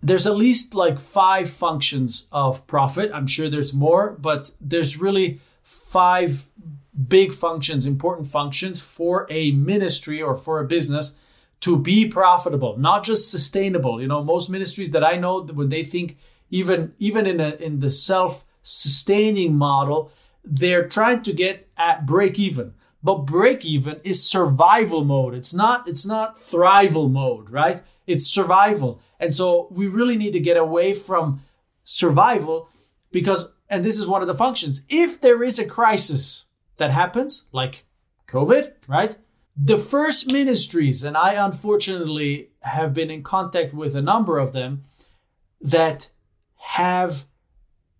there's 0.00 0.26
at 0.26 0.36
least 0.36 0.74
like 0.74 0.98
five 0.98 1.48
functions 1.48 2.28
of 2.32 2.66
profit. 2.66 3.10
I'm 3.14 3.26
sure 3.26 3.48
there's 3.48 3.72
more, 3.72 4.16
but 4.20 4.50
there's 4.60 5.00
really 5.00 5.40
five 5.62 6.46
big 7.08 7.32
functions, 7.32 7.86
important 7.86 8.26
functions 8.26 8.80
for 8.80 9.26
a 9.30 9.52
ministry 9.52 10.20
or 10.20 10.36
for 10.36 10.60
a 10.60 10.66
business 10.66 11.16
to 11.60 11.78
be 11.78 12.08
profitable, 12.08 12.76
not 12.76 13.04
just 13.04 13.30
sustainable. 13.30 14.00
You 14.00 14.08
know, 14.08 14.22
most 14.22 14.50
ministries 14.50 14.90
that 14.90 15.04
I 15.04 15.16
know 15.16 15.42
when 15.42 15.68
they 15.68 15.84
think 15.84 16.18
even 16.52 16.92
even 17.00 17.26
in 17.26 17.40
a 17.40 17.56
in 17.56 17.80
the 17.80 17.90
self-sustaining 17.90 19.56
model, 19.56 20.12
they're 20.44 20.86
trying 20.86 21.22
to 21.24 21.32
get 21.32 21.68
at 21.76 22.06
break 22.06 22.38
even. 22.38 22.74
But 23.02 23.26
break 23.26 23.64
even 23.64 24.00
is 24.04 24.22
survival 24.22 25.04
mode. 25.04 25.34
It's 25.34 25.52
not 25.52 25.88
it's 25.88 26.06
not 26.06 26.38
thrival 26.38 27.10
mode, 27.10 27.50
right? 27.50 27.82
It's 28.06 28.26
survival. 28.26 29.00
And 29.18 29.34
so 29.34 29.66
we 29.70 29.88
really 29.88 30.16
need 30.16 30.32
to 30.32 30.40
get 30.40 30.56
away 30.56 30.92
from 30.94 31.42
survival 31.84 32.68
because, 33.10 33.50
and 33.68 33.84
this 33.84 33.98
is 33.98 34.06
one 34.06 34.22
of 34.22 34.28
the 34.28 34.34
functions, 34.34 34.82
if 34.88 35.20
there 35.20 35.42
is 35.42 35.58
a 35.58 35.64
crisis 35.64 36.44
that 36.76 36.90
happens, 36.90 37.48
like 37.52 37.86
COVID, 38.28 38.72
right? 38.88 39.16
The 39.56 39.78
first 39.78 40.32
ministries, 40.32 41.04
and 41.04 41.16
I 41.16 41.34
unfortunately 41.34 42.50
have 42.60 42.94
been 42.94 43.10
in 43.10 43.22
contact 43.22 43.74
with 43.74 43.94
a 43.94 44.02
number 44.02 44.38
of 44.38 44.52
them 44.52 44.82
that 45.60 46.10
have 46.62 47.26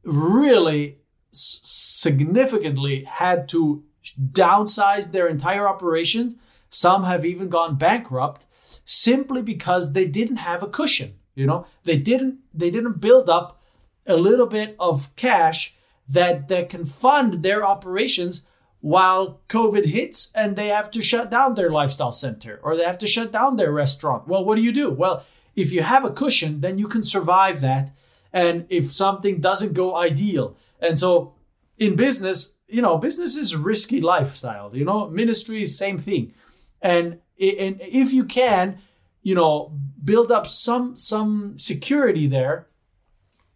really 0.05 0.98
significantly 1.33 3.05
had 3.05 3.48
to 3.48 3.85
downsize 4.33 5.11
their 5.11 5.29
entire 5.29 5.68
operations. 5.68 6.37
Some 6.70 7.05
have 7.05 7.25
even 7.25 7.48
gone 7.48 7.77
bankrupt 7.77 8.46
simply 8.85 9.42
because 9.42 9.92
they 9.92 10.07
didn't 10.07 10.37
have 10.37 10.62
a 10.62 10.68
cushion. 10.68 11.14
You 11.35 11.46
know, 11.46 11.66
they 11.85 11.96
didn't 11.96 12.38
they 12.55 12.70
didn't 12.70 13.01
build 13.01 13.29
up 13.29 13.61
a 14.07 14.16
little 14.16 14.46
bit 14.46 14.77
of 14.79 15.14
cash 15.16 15.75
that 16.09 16.48
that 16.48 16.68
can 16.68 16.85
fund 16.85 17.42
their 17.42 17.64
operations 17.66 18.44
while 18.81 19.40
COVID 19.48 19.87
hits 19.87 20.33
and 20.35 20.57
they 20.57 20.68
have 20.68 20.90
to 20.92 21.03
shut 21.03 21.31
down 21.31 21.55
their 21.55 21.70
lifestyle 21.70 22.12
center 22.12 22.61
or 22.62 22.77
they 22.77 22.85
have 22.85 22.98
to 22.98 23.07
shut 23.07 23.33
down 23.33 23.57
their 23.57 23.72
restaurant. 23.72 24.29
Well, 24.29 24.44
what 24.44 24.57
do 24.57 24.62
you 24.62 24.72
do? 24.72 24.90
Well, 24.90 25.25
if 25.55 25.72
you 25.72 25.83
have 25.83 26.05
a 26.05 26.11
cushion, 26.11 26.61
then 26.61 26.79
you 26.79 26.88
can 26.88 27.03
survive 27.03 27.61
that. 27.61 27.94
And 28.33 28.66
if 28.68 28.90
something 28.90 29.40
doesn't 29.40 29.75
go 29.75 29.97
ideal, 29.97 30.57
and 30.81 30.99
so 30.99 31.35
in 31.79 31.97
business, 31.97 32.55
you 32.66 32.81
know, 32.81 32.97
business 32.97 33.37
is 33.37 33.55
risky 33.55 34.01
lifestyle. 34.01 34.75
You 34.75 34.85
know, 34.85 35.09
ministry 35.09 35.62
is 35.62 35.77
same 35.77 35.99
thing, 35.99 36.33
and 36.81 37.21
and 37.38 37.81
if 37.81 38.12
you 38.12 38.25
can, 38.25 38.79
you 39.23 39.35
know, 39.35 39.79
build 40.03 40.33
up 40.33 40.47
some 40.47 40.97
some 40.97 41.59
security 41.59 42.27
there, 42.27 42.68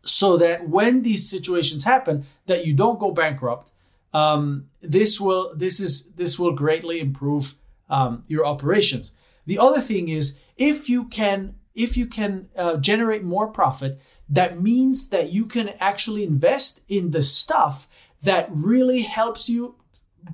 so 0.04 0.36
that 0.36 0.68
when 0.68 1.02
these 1.02 1.28
situations 1.28 1.84
happen, 1.84 2.26
that 2.46 2.66
you 2.66 2.74
don't 2.74 3.00
go 3.00 3.10
bankrupt. 3.10 3.72
Um, 4.12 4.68
this 4.80 5.20
will 5.20 5.54
this 5.54 5.80
is 5.80 6.10
this 6.16 6.38
will 6.38 6.52
greatly 6.52 7.00
improve 7.00 7.54
um, 7.88 8.22
your 8.28 8.46
operations. 8.46 9.12
The 9.46 9.58
other 9.58 9.80
thing 9.80 10.08
is 10.08 10.38
if 10.56 10.88
you 10.88 11.04
can 11.04 11.56
if 11.74 11.96
you 11.96 12.06
can 12.06 12.48
uh, 12.56 12.78
generate 12.78 13.22
more 13.22 13.48
profit, 13.48 14.00
that 14.28 14.60
means 14.60 15.10
that 15.10 15.30
you 15.30 15.46
can 15.46 15.70
actually 15.80 16.24
invest 16.24 16.80
in 16.88 17.12
the 17.12 17.22
stuff 17.22 17.88
that 18.22 18.48
really 18.50 19.02
helps 19.02 19.48
you 19.48 19.76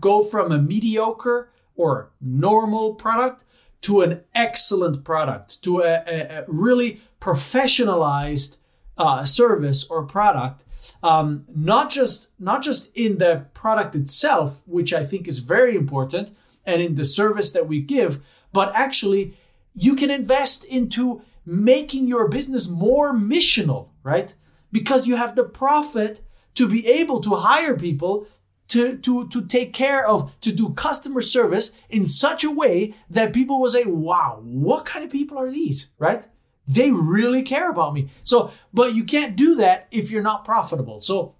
go 0.00 0.22
from 0.22 0.50
a 0.50 0.58
mediocre 0.58 1.50
or 1.74 2.10
normal 2.20 2.94
product 2.94 3.44
to 3.82 4.00
an 4.00 4.22
excellent 4.34 5.04
product, 5.04 5.62
to 5.62 5.80
a, 5.80 6.02
a, 6.06 6.38
a 6.38 6.44
really 6.46 7.00
professionalized 7.20 8.56
uh, 8.96 9.24
service 9.24 9.84
or 9.90 10.04
product. 10.04 10.62
Um, 11.02 11.44
not 11.54 11.90
just 11.90 12.28
not 12.40 12.62
just 12.62 12.90
in 12.96 13.18
the 13.18 13.46
product 13.54 13.94
itself, 13.94 14.62
which 14.66 14.92
I 14.92 15.04
think 15.04 15.28
is 15.28 15.38
very 15.38 15.76
important, 15.76 16.34
and 16.66 16.82
in 16.82 16.96
the 16.96 17.04
service 17.04 17.52
that 17.52 17.68
we 17.68 17.80
give, 17.80 18.20
but 18.52 18.72
actually 18.74 19.36
you 19.74 19.94
can 19.94 20.10
invest 20.10 20.64
into 20.64 21.22
making 21.44 22.06
your 22.06 22.28
business 22.28 22.68
more 22.68 23.12
missional, 23.12 23.88
right? 24.02 24.34
Because 24.70 25.06
you 25.06 25.16
have 25.16 25.36
the 25.36 25.44
profit 25.44 26.24
to 26.54 26.68
be 26.68 26.86
able 26.86 27.20
to 27.20 27.34
hire 27.36 27.76
people 27.76 28.26
to, 28.68 28.96
to, 28.98 29.28
to 29.28 29.44
take 29.44 29.72
care 29.72 30.06
of, 30.06 30.32
to 30.40 30.52
do 30.52 30.72
customer 30.72 31.20
service 31.20 31.76
in 31.90 32.04
such 32.06 32.42
a 32.42 32.50
way 32.50 32.94
that 33.10 33.34
people 33.34 33.60
will 33.60 33.68
say, 33.68 33.84
wow, 33.84 34.40
what 34.42 34.86
kind 34.86 35.04
of 35.04 35.10
people 35.10 35.38
are 35.38 35.50
these, 35.50 35.88
right? 35.98 36.24
They 36.66 36.90
really 36.90 37.42
care 37.42 37.70
about 37.70 37.92
me. 37.92 38.10
So, 38.24 38.50
but 38.72 38.94
you 38.94 39.04
can't 39.04 39.36
do 39.36 39.56
that 39.56 39.88
if 39.90 40.10
you're 40.10 40.22
not 40.22 40.44
profitable. 40.44 41.00
So, 41.00 41.34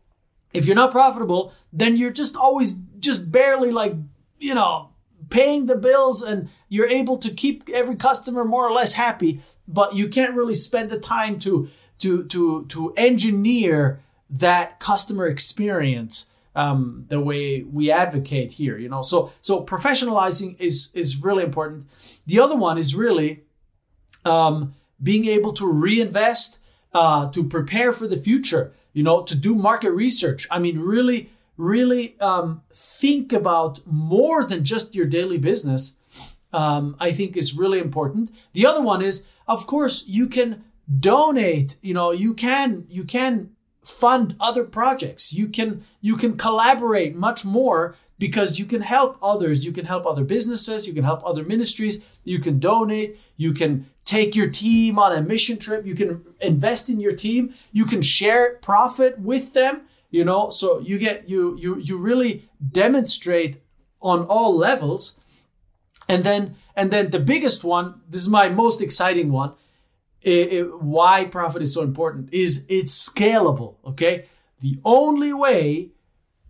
if 0.53 0.67
you're 0.67 0.77
not 0.77 0.91
profitable, 0.91 1.55
then 1.73 1.97
you're 1.97 2.11
just 2.11 2.37
always 2.37 2.73
just 2.99 3.33
barely 3.33 3.71
like, 3.71 3.95
you 4.38 4.55
know, 4.55 4.91
paying 5.31 5.67
the 5.67 5.77
bills 5.77 6.23
and 6.23 6.51
you're 6.69 6.88
able 6.88 7.17
to 7.19 7.31
keep 7.31 7.69
every 7.73 7.97
customer 7.97 8.45
more 8.45 8.67
or 8.67 8.73
less 8.73 8.93
happy, 8.93 9.41
but 9.66 9.94
you 9.94 10.09
can't 10.09 10.35
really 10.35 10.55
spend 10.55 10.90
the 10.90 10.98
time 10.98 11.38
to 11.40 11.68
to 11.98 12.25
to 12.25 12.66
to 12.66 12.92
engineer 12.96 14.01
that 14.31 14.81
customer 14.81 15.27
experience 15.27 16.31
um, 16.55 17.07
the 17.09 17.20
way 17.20 17.62
we 17.62 17.90
advocate 17.90 18.53
here. 18.53 18.79
You 18.79 18.88
know, 18.88 19.03
so 19.03 19.33
so 19.40 19.64
professionalizing 19.64 20.61
is 20.61 20.90
is 20.94 21.22
really 21.22 21.44
important. 21.44 21.87
The 22.27 22.40
other 22.40 22.57
one 22.57 22.79
is 22.79 22.94
really 22.94 23.44
um, 24.25 24.75
being 25.03 25.27
able 25.27 25.53
to 25.55 25.66
reinvest, 25.66 26.59
uh, 26.92 27.31
to 27.31 27.44
prepare 27.44 27.92
for 27.92 28.07
the 28.07 28.16
future. 28.16 28.72
You 28.92 29.03
know, 29.03 29.22
to 29.22 29.35
do 29.35 29.55
market 29.55 29.92
research. 29.92 30.46
I 30.51 30.59
mean, 30.59 30.79
really 30.79 31.31
really 31.57 32.18
um, 32.20 32.62
think 32.72 33.33
about 33.33 33.81
more 33.87 34.44
than 34.44 34.64
just 34.64 34.94
your 34.94 35.07
daily 35.07 35.38
business, 35.38 35.96
um, 36.53 36.96
I 36.98 37.12
think 37.12 37.37
is 37.37 37.57
really 37.57 37.79
important. 37.79 38.31
The 38.53 38.66
other 38.66 38.83
one 38.83 39.03
is, 39.03 39.27
of 39.53 39.67
course, 39.67 40.05
you 40.07 40.27
can 40.29 40.65
donate. 41.01 41.77
You 41.83 41.95
know, 41.95 42.11
you 42.11 42.35
can 42.35 42.87
you 42.88 43.05
can 43.05 43.51
fund 43.85 44.37
other 44.41 44.65
projects. 44.65 45.33
You 45.33 45.49
can 45.49 45.85
you 46.01 46.17
can 46.17 46.37
collaborate 46.37 47.15
much 47.15 47.45
more 47.45 47.97
because 48.19 48.59
you 48.59 48.65
can 48.65 48.83
help 48.83 49.19
others. 49.23 49.65
You 49.65 49.73
can 49.73 49.85
help 49.85 50.07
other 50.07 50.25
businesses. 50.25 50.87
You 50.87 50.95
can 50.95 51.05
help 51.05 51.25
other 51.25 51.45
ministries. 51.45 52.05
You 52.25 52.38
can 52.38 52.59
donate. 52.59 53.19
You 53.37 53.53
can 53.53 53.87
take 54.05 54.35
your 54.35 54.49
team 54.49 54.99
on 54.99 55.12
a 55.12 55.23
mission 55.23 55.59
trip. 55.59 55.87
You 55.87 55.95
can 55.95 56.25
invest 56.41 56.88
in 56.88 57.01
your 57.01 57.15
team. 57.15 57.55
You 57.73 57.85
can 57.85 58.03
share 58.03 58.57
profit 58.57 59.19
with 59.19 59.53
them 59.53 59.83
you 60.12 60.25
know 60.25 60.51
so 60.51 60.79
you 60.79 60.99
get 60.99 61.29
you 61.29 61.57
you 61.59 61.79
you 61.79 61.97
really 61.97 62.49
demonstrate 62.71 63.61
on 64.01 64.25
all 64.27 64.57
levels 64.57 65.19
and 66.09 66.25
then 66.25 66.57
and 66.77 66.91
then 66.91 67.11
the 67.11 67.21
biggest 67.21 67.65
one 67.65 68.01
this 68.09 68.21
is 68.21 68.29
my 68.29 68.49
most 68.49 68.81
exciting 68.81 69.31
one 69.31 69.53
it, 70.23 70.53
it, 70.53 70.81
why 70.81 71.25
profit 71.25 71.62
is 71.62 71.75
so 71.75 71.83
important 71.83 72.33
is 72.33 72.67
it's 72.69 73.09
scalable 73.09 73.77
okay 73.85 74.27
the 74.61 74.79
only 74.85 75.33
way 75.33 75.91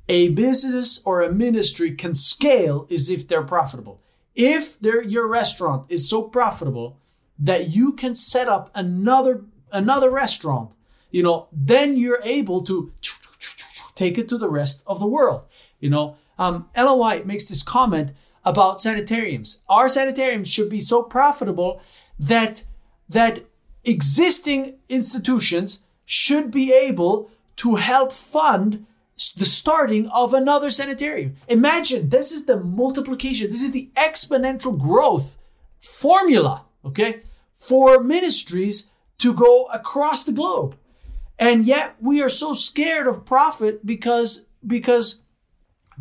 a 0.08 0.28
business 0.30 1.00
or 1.04 1.22
a 1.22 1.32
ministry 1.32 1.94
can 1.94 2.12
scale 2.12 2.86
is 2.90 3.08
if 3.08 3.26
they're 3.26 3.42
profitable 3.42 4.00
if 4.34 4.80
your 4.80 5.28
restaurant 5.28 5.84
is 5.88 6.08
so 6.08 6.22
profitable 6.22 6.98
that 7.38 7.70
you 7.70 7.92
can 7.92 8.14
set 8.14 8.48
up 8.48 8.70
another 8.74 9.44
another 9.70 10.10
restaurant 10.10 10.70
you 11.10 11.22
know 11.22 11.48
then 11.52 11.96
you're 11.96 12.20
able 12.24 12.62
to 12.62 12.92
take 13.94 14.18
it 14.18 14.28
to 14.28 14.38
the 14.38 14.48
rest 14.48 14.82
of 14.86 14.98
the 14.98 15.06
world. 15.06 15.42
You 15.80 15.90
know, 15.90 16.16
um, 16.38 16.68
makes 17.24 17.46
this 17.46 17.62
comment 17.62 18.12
about 18.44 18.80
sanitariums. 18.80 19.62
Our 19.68 19.88
sanitariums 19.88 20.48
should 20.48 20.68
be 20.68 20.80
so 20.80 21.02
profitable 21.02 21.80
that 22.18 22.64
that 23.08 23.44
existing 23.84 24.74
institutions 24.88 25.86
should 26.04 26.50
be 26.50 26.72
able 26.72 27.30
to 27.56 27.76
help 27.76 28.12
fund 28.12 28.86
the 29.36 29.44
starting 29.44 30.08
of 30.08 30.34
another 30.34 30.70
sanitarium. 30.70 31.36
Imagine 31.48 32.08
this 32.08 32.32
is 32.32 32.46
the 32.46 32.56
multiplication, 32.56 33.50
this 33.50 33.62
is 33.62 33.72
the 33.72 33.90
exponential 33.96 34.76
growth 34.76 35.36
formula, 35.80 36.64
okay, 36.84 37.22
for 37.54 38.02
ministries 38.02 38.90
to 39.18 39.32
go 39.32 39.66
across 39.66 40.24
the 40.24 40.32
globe. 40.32 40.76
And 41.38 41.66
yet 41.66 41.96
we 42.00 42.22
are 42.22 42.28
so 42.28 42.54
scared 42.54 43.06
of 43.06 43.24
profit 43.24 43.84
because 43.84 44.46
because 44.66 45.22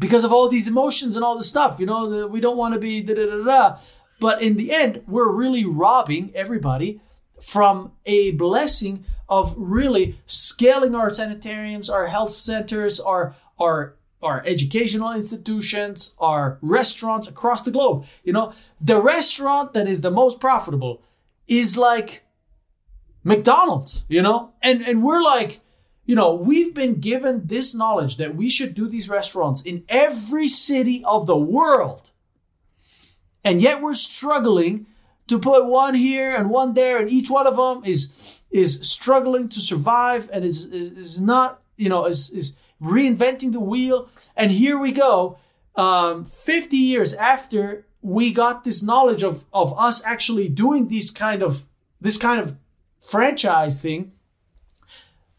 because 0.01 0.23
of 0.23 0.33
all 0.33 0.49
these 0.49 0.67
emotions 0.67 1.15
and 1.15 1.23
all 1.23 1.37
this 1.37 1.47
stuff. 1.47 1.79
You 1.79 1.85
know, 1.85 2.27
we 2.27 2.41
don't 2.41 2.57
want 2.57 2.73
to 2.73 2.79
be 2.79 3.01
da 3.01 3.13
da 3.13 3.25
da 3.27 3.43
da. 3.43 3.77
But 4.19 4.41
in 4.41 4.57
the 4.57 4.71
end, 4.71 5.03
we're 5.07 5.31
really 5.31 5.63
robbing 5.63 6.31
everybody 6.35 6.99
from 7.39 7.93
a 8.05 8.31
blessing 8.31 9.05
of 9.29 9.55
really 9.57 10.19
scaling 10.25 10.95
our 10.95 11.09
sanitariums, 11.09 11.89
our 11.89 12.07
health 12.07 12.31
centers, 12.31 12.99
our 12.99 13.35
our 13.59 13.95
our 14.23 14.43
educational 14.45 15.11
institutions, 15.13 16.15
our 16.19 16.57
restaurants 16.61 17.27
across 17.27 17.63
the 17.63 17.71
globe. 17.71 18.05
You 18.23 18.33
know, 18.33 18.53
the 18.79 19.01
restaurant 19.01 19.73
that 19.73 19.87
is 19.87 20.01
the 20.01 20.11
most 20.11 20.39
profitable 20.39 21.01
is 21.47 21.77
like 21.77 22.23
McDonald's, 23.23 24.05
you 24.09 24.21
know? 24.21 24.53
And 24.61 24.81
and 24.81 25.03
we're 25.03 25.23
like, 25.23 25.61
you 26.05 26.15
know, 26.15 26.33
we've 26.33 26.73
been 26.73 26.99
given 26.99 27.45
this 27.45 27.75
knowledge 27.75 28.17
that 28.17 28.35
we 28.35 28.49
should 28.49 28.73
do 28.73 28.87
these 28.87 29.09
restaurants 29.09 29.61
in 29.61 29.83
every 29.87 30.47
city 30.47 31.03
of 31.05 31.25
the 31.25 31.37
world. 31.37 32.09
And 33.43 33.61
yet 33.61 33.81
we're 33.81 33.93
struggling 33.93 34.87
to 35.27 35.39
put 35.39 35.65
one 35.65 35.95
here 35.95 36.35
and 36.35 36.49
one 36.49 36.73
there 36.73 36.99
and 36.99 37.09
each 37.09 37.29
one 37.29 37.47
of 37.47 37.55
them 37.55 37.83
is 37.85 38.13
is 38.49 38.81
struggling 38.81 39.47
to 39.47 39.59
survive 39.61 40.29
and 40.33 40.43
is 40.43 40.65
is, 40.65 40.91
is 40.91 41.21
not, 41.21 41.61
you 41.77 41.87
know, 41.87 42.05
is 42.05 42.31
is 42.31 42.55
reinventing 42.81 43.53
the 43.53 43.59
wheel. 43.59 44.09
And 44.35 44.51
here 44.51 44.77
we 44.77 44.91
go, 44.91 45.37
um, 45.75 46.25
50 46.25 46.75
years 46.75 47.13
after 47.13 47.85
we 48.01 48.33
got 48.33 48.63
this 48.63 48.83
knowledge 48.83 49.23
of 49.23 49.45
of 49.53 49.77
us 49.79 50.03
actually 50.05 50.49
doing 50.49 50.87
these 50.87 51.11
kind 51.11 51.41
of 51.41 51.65
this 52.01 52.17
kind 52.17 52.41
of 52.41 52.57
franchise 52.99 53.81
thing, 53.81 54.11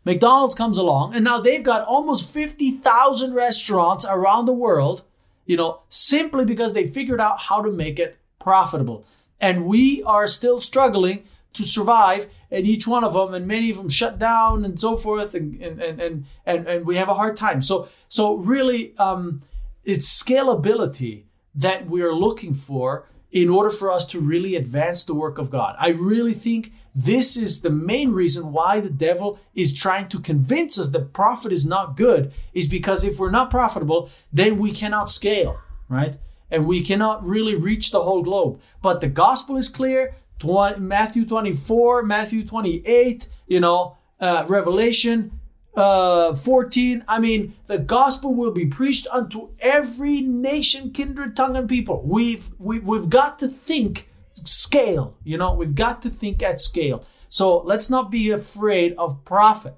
McDonald's 0.04 0.54
comes 0.54 0.78
along 0.78 1.14
and 1.14 1.24
now 1.24 1.38
they've 1.38 1.62
got 1.62 1.86
almost 1.86 2.30
50,000 2.30 3.34
restaurants 3.34 4.04
around 4.08 4.46
the 4.46 4.52
world, 4.52 5.04
you 5.46 5.56
know, 5.56 5.82
simply 5.88 6.44
because 6.44 6.74
they 6.74 6.86
figured 6.86 7.20
out 7.20 7.38
how 7.38 7.62
to 7.62 7.70
make 7.70 7.98
it 7.98 8.18
profitable. 8.38 9.04
And 9.40 9.66
we 9.66 10.02
are 10.04 10.26
still 10.26 10.58
struggling 10.58 11.24
to 11.52 11.64
survive 11.64 12.28
and 12.50 12.66
each 12.66 12.86
one 12.86 13.04
of 13.04 13.14
them 13.14 13.34
and 13.34 13.46
many 13.46 13.70
of 13.70 13.76
them 13.76 13.88
shut 13.88 14.18
down 14.18 14.64
and 14.64 14.78
so 14.78 14.96
forth 14.96 15.34
and 15.34 15.60
and 15.60 15.80
and 15.80 16.24
and, 16.46 16.66
and 16.66 16.86
we 16.86 16.96
have 16.96 17.08
a 17.08 17.14
hard 17.14 17.36
time. 17.36 17.62
So 17.62 17.88
so 18.08 18.36
really 18.36 18.96
um 18.98 19.42
it's 19.84 20.22
scalability 20.22 21.24
that 21.54 21.86
we're 21.86 22.14
looking 22.14 22.54
for 22.54 23.06
in 23.30 23.48
order 23.48 23.70
for 23.70 23.90
us 23.90 24.06
to 24.06 24.20
really 24.20 24.56
advance 24.56 25.04
the 25.04 25.14
work 25.14 25.38
of 25.38 25.50
God. 25.50 25.74
I 25.78 25.88
really 25.88 26.34
think 26.34 26.72
this 26.94 27.36
is 27.36 27.60
the 27.60 27.70
main 27.70 28.12
reason 28.12 28.52
why 28.52 28.80
the 28.80 28.90
devil 28.90 29.38
is 29.54 29.72
trying 29.72 30.08
to 30.08 30.20
convince 30.20 30.78
us 30.78 30.90
that 30.90 31.12
profit 31.12 31.52
is 31.52 31.66
not 31.66 31.96
good, 31.96 32.32
is 32.52 32.68
because 32.68 33.02
if 33.04 33.18
we're 33.18 33.30
not 33.30 33.50
profitable, 33.50 34.10
then 34.32 34.58
we 34.58 34.72
cannot 34.72 35.08
scale, 35.08 35.58
right? 35.88 36.14
And 36.50 36.66
we 36.66 36.82
cannot 36.82 37.26
really 37.26 37.54
reach 37.54 37.90
the 37.90 38.02
whole 38.02 38.22
globe. 38.22 38.60
But 38.82 39.00
the 39.00 39.08
gospel 39.08 39.56
is 39.56 39.70
clear 39.70 40.14
20, 40.38 40.80
Matthew 40.80 41.24
24, 41.24 42.02
Matthew 42.02 42.44
28, 42.44 43.28
you 43.46 43.60
know, 43.60 43.96
uh, 44.20 44.44
Revelation 44.48 45.40
uh, 45.74 46.34
14. 46.34 47.04
I 47.08 47.18
mean, 47.18 47.54
the 47.66 47.78
gospel 47.78 48.34
will 48.34 48.50
be 48.50 48.66
preached 48.66 49.06
unto 49.10 49.50
every 49.60 50.20
nation, 50.20 50.90
kindred, 50.90 51.36
tongue, 51.36 51.56
and 51.56 51.68
people. 51.68 52.02
We've, 52.04 52.50
we, 52.58 52.80
we've 52.80 53.08
got 53.08 53.38
to 53.38 53.48
think 53.48 54.08
scale, 54.44 55.16
you 55.24 55.36
know, 55.36 55.54
we've 55.54 55.74
got 55.74 56.02
to 56.02 56.10
think 56.10 56.42
at 56.42 56.60
scale. 56.60 57.04
So 57.28 57.58
let's 57.60 57.88
not 57.88 58.10
be 58.10 58.30
afraid 58.30 58.94
of 58.98 59.24
profit. 59.24 59.74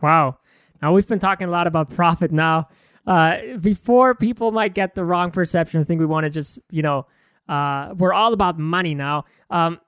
Wow. 0.00 0.38
Now 0.80 0.92
we've 0.92 1.06
been 1.06 1.18
talking 1.18 1.48
a 1.48 1.50
lot 1.50 1.66
about 1.66 1.90
profit 1.90 2.30
now. 2.30 2.68
Uh, 3.06 3.56
before 3.60 4.14
people 4.14 4.50
might 4.50 4.74
get 4.74 4.94
the 4.94 5.04
wrong 5.04 5.30
perception, 5.30 5.80
I 5.80 5.84
think 5.84 6.00
we 6.00 6.06
want 6.06 6.24
to 6.24 6.30
just, 6.30 6.58
you 6.70 6.82
know, 6.82 7.06
uh, 7.48 7.94
we're 7.98 8.12
all 8.12 8.32
about 8.32 8.58
money 8.58 8.94
now. 8.94 9.24
Um, 9.50 9.80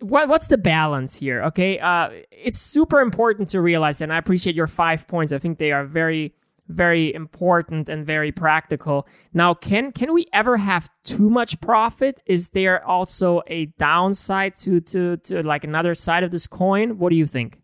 what, 0.00 0.28
what's 0.28 0.48
the 0.48 0.58
balance 0.58 1.16
here? 1.16 1.42
Okay, 1.44 1.78
uh, 1.78 2.10
it's 2.30 2.60
super 2.60 3.00
important 3.00 3.48
to 3.50 3.60
realize, 3.60 4.00
and 4.00 4.12
I 4.12 4.18
appreciate 4.18 4.56
your 4.56 4.66
five 4.66 5.06
points. 5.06 5.32
I 5.32 5.38
think 5.38 5.58
they 5.58 5.70
are 5.70 5.84
very, 5.84 6.34
very 6.68 7.12
important 7.12 7.88
and 7.88 8.06
very 8.06 8.32
practical. 8.32 9.06
Now, 9.32 9.54
can 9.54 9.92
can 9.92 10.12
we 10.12 10.26
ever 10.32 10.56
have 10.56 10.88
too 11.04 11.28
much 11.30 11.60
profit? 11.60 12.20
Is 12.26 12.50
there 12.50 12.84
also 12.84 13.42
a 13.46 13.66
downside 13.78 14.56
to 14.56 14.80
to 14.80 15.16
to 15.18 15.42
like 15.42 15.64
another 15.64 15.94
side 15.94 16.24
of 16.24 16.30
this 16.30 16.46
coin? 16.46 16.98
What 16.98 17.10
do 17.10 17.16
you 17.16 17.26
think? 17.26 17.60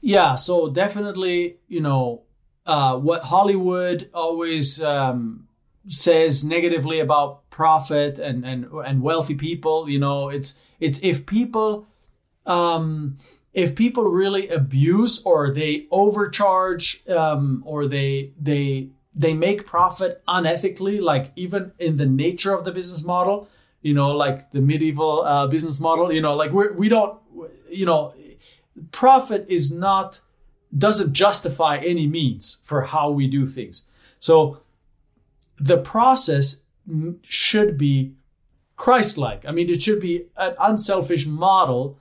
Yeah, 0.00 0.36
so 0.36 0.70
definitely, 0.70 1.56
you 1.66 1.80
know, 1.80 2.22
uh, 2.66 2.96
what 2.98 3.22
Hollywood 3.22 4.10
always 4.14 4.80
um, 4.82 5.48
says 5.88 6.44
negatively 6.44 7.00
about 7.00 7.48
profit 7.50 8.18
and 8.18 8.44
and 8.44 8.66
and 8.84 9.02
wealthy 9.02 9.34
people, 9.34 9.88
you 9.88 9.98
know, 9.98 10.28
it's 10.28 10.60
it's 10.78 11.00
if 11.00 11.26
people 11.26 11.88
um, 12.46 13.18
if 13.58 13.74
people 13.74 14.04
really 14.04 14.48
abuse 14.48 15.20
or 15.24 15.52
they 15.52 15.86
overcharge 15.90 17.02
um, 17.08 17.62
or 17.66 17.88
they 17.88 18.30
they 18.40 18.88
they 19.14 19.34
make 19.34 19.66
profit 19.66 20.22
unethically, 20.28 21.00
like 21.00 21.32
even 21.34 21.72
in 21.78 21.96
the 21.96 22.06
nature 22.06 22.54
of 22.54 22.64
the 22.64 22.70
business 22.70 23.02
model, 23.02 23.48
you 23.82 23.92
know, 23.92 24.10
like 24.12 24.52
the 24.52 24.60
medieval 24.60 25.24
uh, 25.24 25.46
business 25.48 25.80
model, 25.80 26.12
you 26.12 26.20
know, 26.20 26.36
like 26.36 26.52
we 26.52 26.70
we 26.70 26.88
don't, 26.88 27.18
you 27.68 27.84
know, 27.84 28.14
profit 28.92 29.44
is 29.48 29.72
not 29.72 30.20
doesn't 30.86 31.12
justify 31.12 31.78
any 31.78 32.06
means 32.06 32.58
for 32.62 32.82
how 32.82 33.10
we 33.10 33.26
do 33.26 33.44
things. 33.44 33.82
So 34.20 34.60
the 35.56 35.78
process 35.78 36.62
should 37.22 37.76
be 37.76 38.12
Christ-like. 38.76 39.44
I 39.44 39.50
mean, 39.50 39.68
it 39.68 39.82
should 39.82 40.00
be 40.00 40.26
an 40.36 40.54
unselfish 40.60 41.26
model 41.26 41.98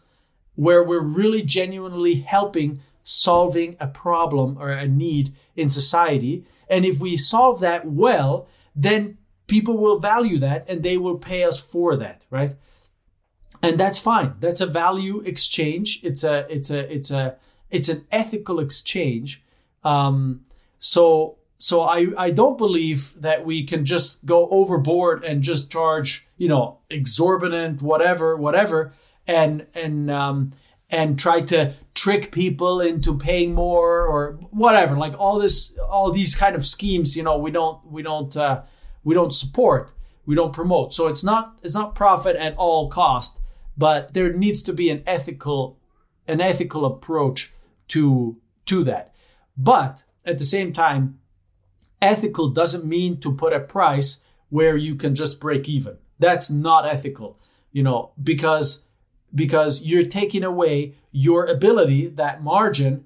where 0.57 0.83
we're 0.83 0.99
really 0.99 1.43
genuinely 1.43 2.15
helping 2.15 2.81
solving 3.03 3.77
a 3.79 3.87
problem 3.87 4.57
or 4.59 4.69
a 4.69 4.85
need 4.85 5.33
in 5.55 5.69
society. 5.69 6.43
And 6.69 6.83
if 6.83 6.99
we 6.99 7.15
solve 7.15 7.61
that 7.61 7.89
well, 7.89 8.47
then 8.75 9.17
people 9.47 9.77
will 9.77 9.99
value 9.99 10.37
that 10.39 10.69
and 10.69 10.83
they 10.83 10.97
will 10.97 11.17
pay 11.17 11.45
us 11.45 11.57
for 11.57 11.95
that, 11.95 12.23
right? 12.29 12.55
And 13.63 13.79
that's 13.79 13.97
fine. 13.97 14.33
That's 14.39 14.59
a 14.59 14.67
value 14.67 15.21
exchange. 15.21 16.01
It's 16.03 16.23
a 16.23 16.45
it's 16.49 16.69
a 16.69 16.93
it's 16.93 17.11
a 17.11 17.37
it's 17.69 17.89
an 17.89 18.05
ethical 18.11 18.59
exchange. 18.59 19.43
Um, 19.83 20.45
so 20.79 21.37
so 21.57 21.81
I 21.81 22.07
I 22.17 22.31
don't 22.31 22.57
believe 22.57 23.19
that 23.21 23.45
we 23.45 23.63
can 23.63 23.85
just 23.85 24.25
go 24.25 24.47
overboard 24.49 25.23
and 25.23 25.41
just 25.41 25.71
charge 25.71 26.27
you 26.37 26.47
know 26.47 26.79
exorbitant 26.89 27.81
whatever 27.81 28.35
whatever 28.35 28.93
and 29.27 29.67
and 29.73 30.09
um, 30.09 30.53
and 30.89 31.19
try 31.19 31.41
to 31.41 31.73
trick 31.93 32.31
people 32.31 32.79
into 32.79 33.17
paying 33.17 33.53
more 33.53 34.05
or 34.05 34.33
whatever 34.51 34.95
like 34.95 35.19
all 35.19 35.39
this 35.39 35.77
all 35.89 36.11
these 36.11 36.35
kind 36.35 36.55
of 36.55 36.65
schemes 36.65 37.17
you 37.17 37.23
know 37.23 37.37
we 37.37 37.51
don't 37.51 37.85
we 37.87 38.01
don't 38.01 38.37
uh, 38.37 38.61
we 39.03 39.13
don't 39.13 39.33
support 39.33 39.91
we 40.25 40.35
don't 40.35 40.53
promote. 40.53 40.93
So 40.93 41.07
it's 41.07 41.23
not 41.23 41.57
it's 41.63 41.73
not 41.73 41.95
profit 41.95 42.35
at 42.35 42.55
all 42.57 42.89
cost 42.89 43.39
but 43.77 44.13
there 44.13 44.33
needs 44.33 44.61
to 44.63 44.73
be 44.73 44.89
an 44.89 45.01
ethical 45.07 45.79
an 46.27 46.41
ethical 46.41 46.85
approach 46.85 47.53
to 47.89 48.37
to 48.65 48.83
that. 48.83 49.13
But 49.57 50.03
at 50.25 50.37
the 50.37 50.43
same 50.43 50.73
time 50.73 51.19
ethical 52.01 52.49
doesn't 52.49 52.85
mean 52.85 53.19
to 53.21 53.33
put 53.33 53.53
a 53.53 53.59
price 53.59 54.21
where 54.49 54.77
you 54.77 54.95
can 54.95 55.15
just 55.15 55.39
break 55.39 55.67
even. 55.67 55.97
That's 56.19 56.51
not 56.51 56.85
ethical 56.85 57.39
you 57.71 57.83
know 57.83 58.11
because 58.21 58.87
because 59.33 59.83
you're 59.83 60.07
taking 60.07 60.43
away 60.43 60.93
your 61.11 61.45
ability 61.45 62.07
that 62.07 62.43
margin 62.43 63.05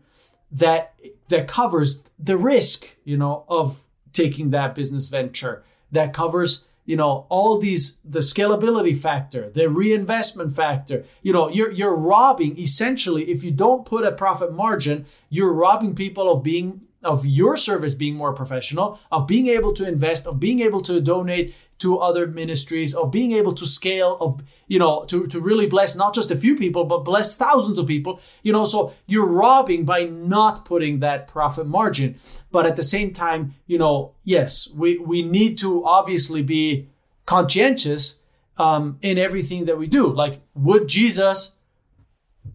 that 0.51 0.93
that 1.29 1.47
covers 1.47 2.03
the 2.19 2.37
risk 2.37 2.95
you 3.03 3.17
know 3.17 3.43
of 3.47 3.85
taking 4.13 4.49
that 4.51 4.75
business 4.75 5.09
venture 5.09 5.63
that 5.91 6.13
covers 6.13 6.65
you 6.85 6.95
know 6.95 7.25
all 7.29 7.57
these 7.57 7.99
the 8.03 8.19
scalability 8.19 8.95
factor 8.97 9.49
the 9.49 9.69
reinvestment 9.69 10.53
factor. 10.55 11.05
You 11.21 11.33
know 11.33 11.49
you're 11.49 11.71
you're 11.71 11.95
robbing 11.95 12.59
essentially 12.59 13.29
if 13.29 13.43
you 13.43 13.51
don't 13.51 13.85
put 13.85 14.05
a 14.05 14.11
profit 14.11 14.51
margin 14.53 15.05
you're 15.29 15.53
robbing 15.53 15.95
people 15.95 16.31
of 16.31 16.43
being 16.43 16.85
of 17.03 17.25
your 17.25 17.57
service 17.57 17.93
being 17.93 18.15
more 18.15 18.33
professional 18.33 18.99
of 19.11 19.27
being 19.27 19.47
able 19.47 19.73
to 19.73 19.87
invest 19.87 20.27
of 20.27 20.39
being 20.39 20.59
able 20.59 20.81
to 20.81 21.01
donate 21.01 21.55
to 21.81 21.97
other 21.97 22.27
ministries 22.27 22.93
of 22.93 23.09
being 23.09 23.31
able 23.31 23.53
to 23.53 23.65
scale 23.65 24.15
of 24.21 24.43
you 24.67 24.77
know 24.77 25.03
to, 25.05 25.25
to 25.25 25.39
really 25.39 25.65
bless 25.65 25.95
not 25.95 26.13
just 26.13 26.29
a 26.29 26.35
few 26.35 26.55
people 26.55 26.83
but 26.83 26.99
bless 26.99 27.35
thousands 27.35 27.79
of 27.79 27.87
people 27.87 28.19
you 28.43 28.53
know 28.53 28.65
so 28.65 28.93
you're 29.07 29.25
robbing 29.25 29.83
by 29.83 30.03
not 30.03 30.63
putting 30.63 30.99
that 30.99 31.27
profit 31.27 31.65
margin. 31.65 32.19
But 32.51 32.67
at 32.67 32.75
the 32.75 32.83
same 32.83 33.13
time 33.13 33.55
you 33.65 33.79
know 33.79 34.13
yes 34.23 34.69
we 34.75 34.99
we 34.99 35.23
need 35.23 35.57
to 35.59 35.83
obviously 35.83 36.43
be 36.43 36.87
conscientious 37.25 38.19
um, 38.57 38.99
in 39.01 39.17
everything 39.17 39.65
that 39.65 39.79
we 39.79 39.87
do. 39.87 40.07
Like 40.07 40.41
would 40.53 40.87
jesus 40.87 41.55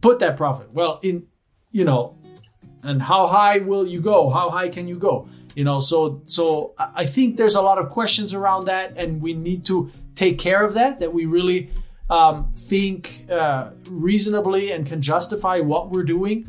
put 0.00 0.20
that 0.20 0.36
profit? 0.36 0.72
Well 0.72 1.00
in 1.02 1.26
you 1.72 1.84
know 1.84 2.15
and 2.86 3.02
how 3.02 3.26
high 3.26 3.58
will 3.58 3.86
you 3.86 4.00
go? 4.00 4.30
How 4.30 4.50
high 4.50 4.68
can 4.68 4.88
you 4.88 4.98
go? 4.98 5.28
You 5.56 5.64
know 5.64 5.80
so 5.80 6.20
so 6.26 6.74
i 6.76 7.06
think 7.06 7.38
there's 7.38 7.54
a 7.54 7.62
lot 7.62 7.78
of 7.78 7.88
questions 7.88 8.34
around 8.34 8.66
that 8.66 8.92
and 8.98 9.22
we 9.22 9.32
need 9.32 9.64
to 9.64 9.90
take 10.14 10.38
care 10.38 10.62
of 10.62 10.74
that 10.74 11.00
that 11.00 11.14
we 11.14 11.24
really 11.24 11.70
um, 12.10 12.52
think 12.56 13.26
uh, 13.30 13.70
reasonably 13.88 14.70
and 14.70 14.86
can 14.86 15.02
justify 15.02 15.58
what 15.58 15.90
we're 15.90 16.04
doing. 16.04 16.46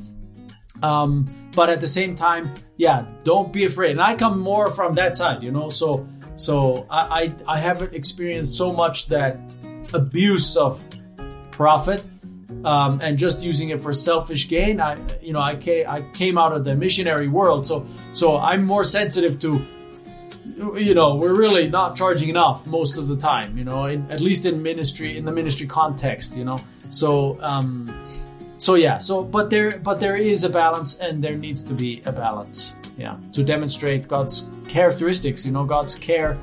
Um, 0.83 1.25
but 1.55 1.69
at 1.69 1.79
the 1.79 1.87
same 1.87 2.15
time 2.15 2.53
yeah 2.75 3.05
don't 3.23 3.53
be 3.53 3.65
afraid. 3.65 3.91
And 3.91 4.01
i 4.01 4.13
come 4.13 4.39
more 4.39 4.69
from 4.69 4.93
that 4.95 5.15
side 5.15 5.41
you 5.41 5.51
know 5.51 5.69
so 5.69 6.05
so 6.35 6.85
i 6.89 7.33
i, 7.47 7.55
I 7.55 7.57
haven't 7.57 7.93
experienced 7.93 8.57
so 8.57 8.73
much 8.73 9.07
that 9.07 9.39
abuse 9.93 10.57
of 10.57 10.83
profit 11.51 12.03
um, 12.67 12.99
and 13.01 13.17
just 13.17 13.43
using 13.43 13.69
it 13.69 13.81
for 13.81 13.93
selfish 13.93 14.49
gain. 14.49 14.81
I, 14.81 14.97
you 15.21 15.31
know, 15.31 15.39
I 15.39 15.55
came, 15.55 15.87
I 15.87 16.01
came 16.13 16.37
out 16.37 16.51
of 16.51 16.65
the 16.65 16.75
missionary 16.75 17.29
world, 17.29 17.65
so 17.65 17.87
so 18.11 18.37
I'm 18.37 18.65
more 18.65 18.83
sensitive 18.83 19.39
to, 19.39 19.65
you 20.77 20.93
know, 20.93 21.15
we're 21.15 21.33
really 21.33 21.69
not 21.69 21.95
charging 21.95 22.27
enough 22.27 22.67
most 22.67 22.97
of 22.97 23.07
the 23.07 23.15
time. 23.15 23.57
You 23.57 23.63
know, 23.63 23.85
in, 23.85 24.11
at 24.11 24.19
least 24.19 24.45
in 24.45 24.61
ministry, 24.61 25.17
in 25.17 25.23
the 25.23 25.31
ministry 25.31 25.65
context. 25.65 26.35
You 26.35 26.43
know, 26.43 26.59
so 26.89 27.37
um, 27.41 27.87
so 28.57 28.75
yeah, 28.75 28.97
so 28.97 29.23
but 29.23 29.49
there 29.49 29.77
but 29.77 30.01
there 30.01 30.17
is 30.17 30.43
a 30.43 30.49
balance, 30.49 30.97
and 30.97 31.23
there 31.23 31.37
needs 31.37 31.63
to 31.63 31.73
be 31.73 32.01
a 32.05 32.11
balance. 32.11 32.75
Yeah, 32.97 33.15
to 33.31 33.43
demonstrate 33.43 34.09
God's 34.09 34.49
characteristics. 34.67 35.45
You 35.45 35.53
know, 35.53 35.63
God's 35.63 35.95
care 35.95 36.37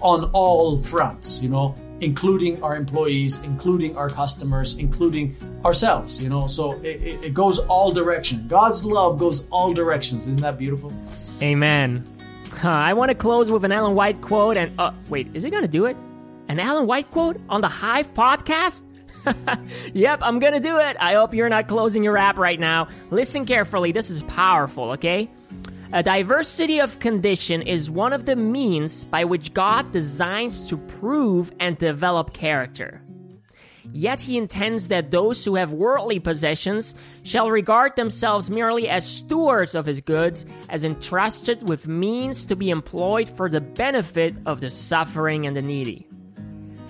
on 0.00 0.24
all 0.32 0.78
fronts. 0.78 1.42
You 1.42 1.50
know 1.50 1.74
including 2.00 2.62
our 2.62 2.76
employees, 2.76 3.42
including 3.42 3.96
our 3.96 4.08
customers, 4.08 4.76
including 4.76 5.36
ourselves, 5.64 6.22
you 6.22 6.28
know. 6.28 6.46
So 6.46 6.72
it, 6.82 7.24
it 7.24 7.34
goes 7.34 7.58
all 7.60 7.92
direction. 7.92 8.46
God's 8.48 8.84
love 8.84 9.18
goes 9.18 9.46
all 9.50 9.72
directions. 9.72 10.22
Isn't 10.22 10.40
that 10.40 10.58
beautiful? 10.58 10.92
Amen. 11.42 12.04
Uh, 12.62 12.68
I 12.68 12.94
want 12.94 13.10
to 13.10 13.14
close 13.14 13.50
with 13.50 13.64
an 13.64 13.72
Ellen 13.72 13.94
White 13.94 14.20
quote. 14.20 14.56
And 14.56 14.78
uh, 14.78 14.92
wait, 15.08 15.28
is 15.34 15.42
he 15.42 15.50
going 15.50 15.62
to 15.62 15.68
do 15.68 15.86
it? 15.86 15.96
An 16.48 16.58
Ellen 16.58 16.86
White 16.86 17.10
quote 17.10 17.36
on 17.48 17.60
the 17.60 17.68
Hive 17.68 18.12
podcast? 18.12 18.84
yep, 19.94 20.20
I'm 20.22 20.38
going 20.38 20.54
to 20.54 20.60
do 20.60 20.78
it. 20.78 20.96
I 20.98 21.14
hope 21.14 21.34
you're 21.34 21.48
not 21.48 21.68
closing 21.68 22.02
your 22.02 22.16
app 22.16 22.38
right 22.38 22.58
now. 22.58 22.88
Listen 23.10 23.44
carefully. 23.44 23.92
This 23.92 24.10
is 24.10 24.22
powerful, 24.22 24.92
okay? 24.92 25.30
A 25.92 26.04
diversity 26.04 26.80
of 26.80 27.00
condition 27.00 27.62
is 27.62 27.90
one 27.90 28.12
of 28.12 28.24
the 28.24 28.36
means 28.36 29.02
by 29.02 29.24
which 29.24 29.52
God 29.52 29.90
designs 29.90 30.68
to 30.68 30.76
prove 30.76 31.52
and 31.58 31.76
develop 31.76 32.32
character. 32.32 33.02
Yet 33.92 34.20
he 34.20 34.38
intends 34.38 34.86
that 34.86 35.10
those 35.10 35.44
who 35.44 35.56
have 35.56 35.72
worldly 35.72 36.20
possessions 36.20 36.94
shall 37.24 37.50
regard 37.50 37.96
themselves 37.96 38.50
merely 38.50 38.88
as 38.88 39.04
stewards 39.04 39.74
of 39.74 39.84
his 39.84 40.00
goods, 40.00 40.46
as 40.68 40.84
entrusted 40.84 41.68
with 41.68 41.88
means 41.88 42.46
to 42.46 42.54
be 42.54 42.70
employed 42.70 43.28
for 43.28 43.50
the 43.50 43.60
benefit 43.60 44.36
of 44.46 44.60
the 44.60 44.70
suffering 44.70 45.44
and 45.44 45.56
the 45.56 45.62
needy. 45.62 46.06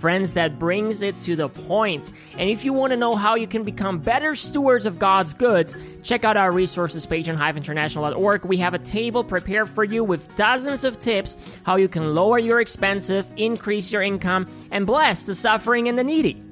Friends, 0.01 0.33
that 0.33 0.59
brings 0.59 1.03
it 1.03 1.21
to 1.21 1.37
the 1.37 1.51
point. 1.51 2.13
And 2.39 2.49
if 2.49 2.65
you 2.65 2.73
want 2.73 2.93
to 2.93 2.97
know 2.97 3.15
how 3.15 3.35
you 3.35 3.47
can 3.47 3.65
become 3.65 3.99
better 3.99 4.35
stewards 4.35 4.87
of 4.87 4.99
God's 4.99 5.35
goods, 5.35 5.77
check 6.03 6.25
out 6.25 6.39
our 6.39 6.51
resources 6.51 7.05
page 7.05 7.29
on 7.29 7.37
hiveinternational.org. 7.37 8.47
We 8.47 8.57
have 8.57 8.73
a 8.73 8.79
table 8.79 9.23
prepared 9.23 9.69
for 9.69 9.85
you 9.85 10.03
with 10.03 10.35
dozens 10.37 10.87
of 10.87 11.01
tips 11.01 11.37
how 11.65 11.77
you 11.77 11.87
can 11.87 12.15
lower 12.15 12.39
your 12.39 12.63
expenses, 12.63 13.29
increase 13.37 13.93
your 13.93 14.01
income, 14.01 14.51
and 14.71 14.87
bless 14.87 15.25
the 15.25 15.35
suffering 15.35 15.87
and 15.87 15.99
the 15.99 16.05
needy. 16.05 16.43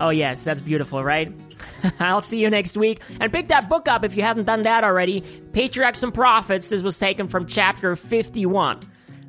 Oh, 0.00 0.10
yes, 0.10 0.42
that's 0.42 0.60
beautiful, 0.60 1.04
right? 1.04 1.32
I'll 2.00 2.22
see 2.22 2.40
you 2.40 2.50
next 2.50 2.76
week. 2.76 3.02
And 3.20 3.32
pick 3.32 3.48
that 3.48 3.68
book 3.68 3.86
up 3.86 4.04
if 4.04 4.16
you 4.16 4.24
haven't 4.24 4.46
done 4.46 4.62
that 4.62 4.82
already 4.82 5.20
Patriarchs 5.52 6.02
and 6.02 6.12
Prophets. 6.12 6.70
This 6.70 6.82
was 6.82 6.98
taken 6.98 7.28
from 7.28 7.46
chapter 7.46 7.94
51. 7.94 8.80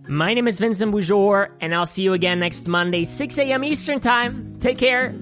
My 0.08 0.34
name 0.36 0.48
is 0.48 0.60
Vincent 0.60 0.94
Boujor, 0.94 1.50
and 1.62 1.74
I'll 1.74 1.86
see 1.86 2.04
you 2.04 2.14
again 2.14 2.40
next 2.40 2.68
Monday, 2.68 3.06
6 3.06 3.40
a.m. 3.40 3.64
Eastern 3.64 4.00
Time. 4.00 4.58
Take 4.60 4.78
care. 4.78 5.16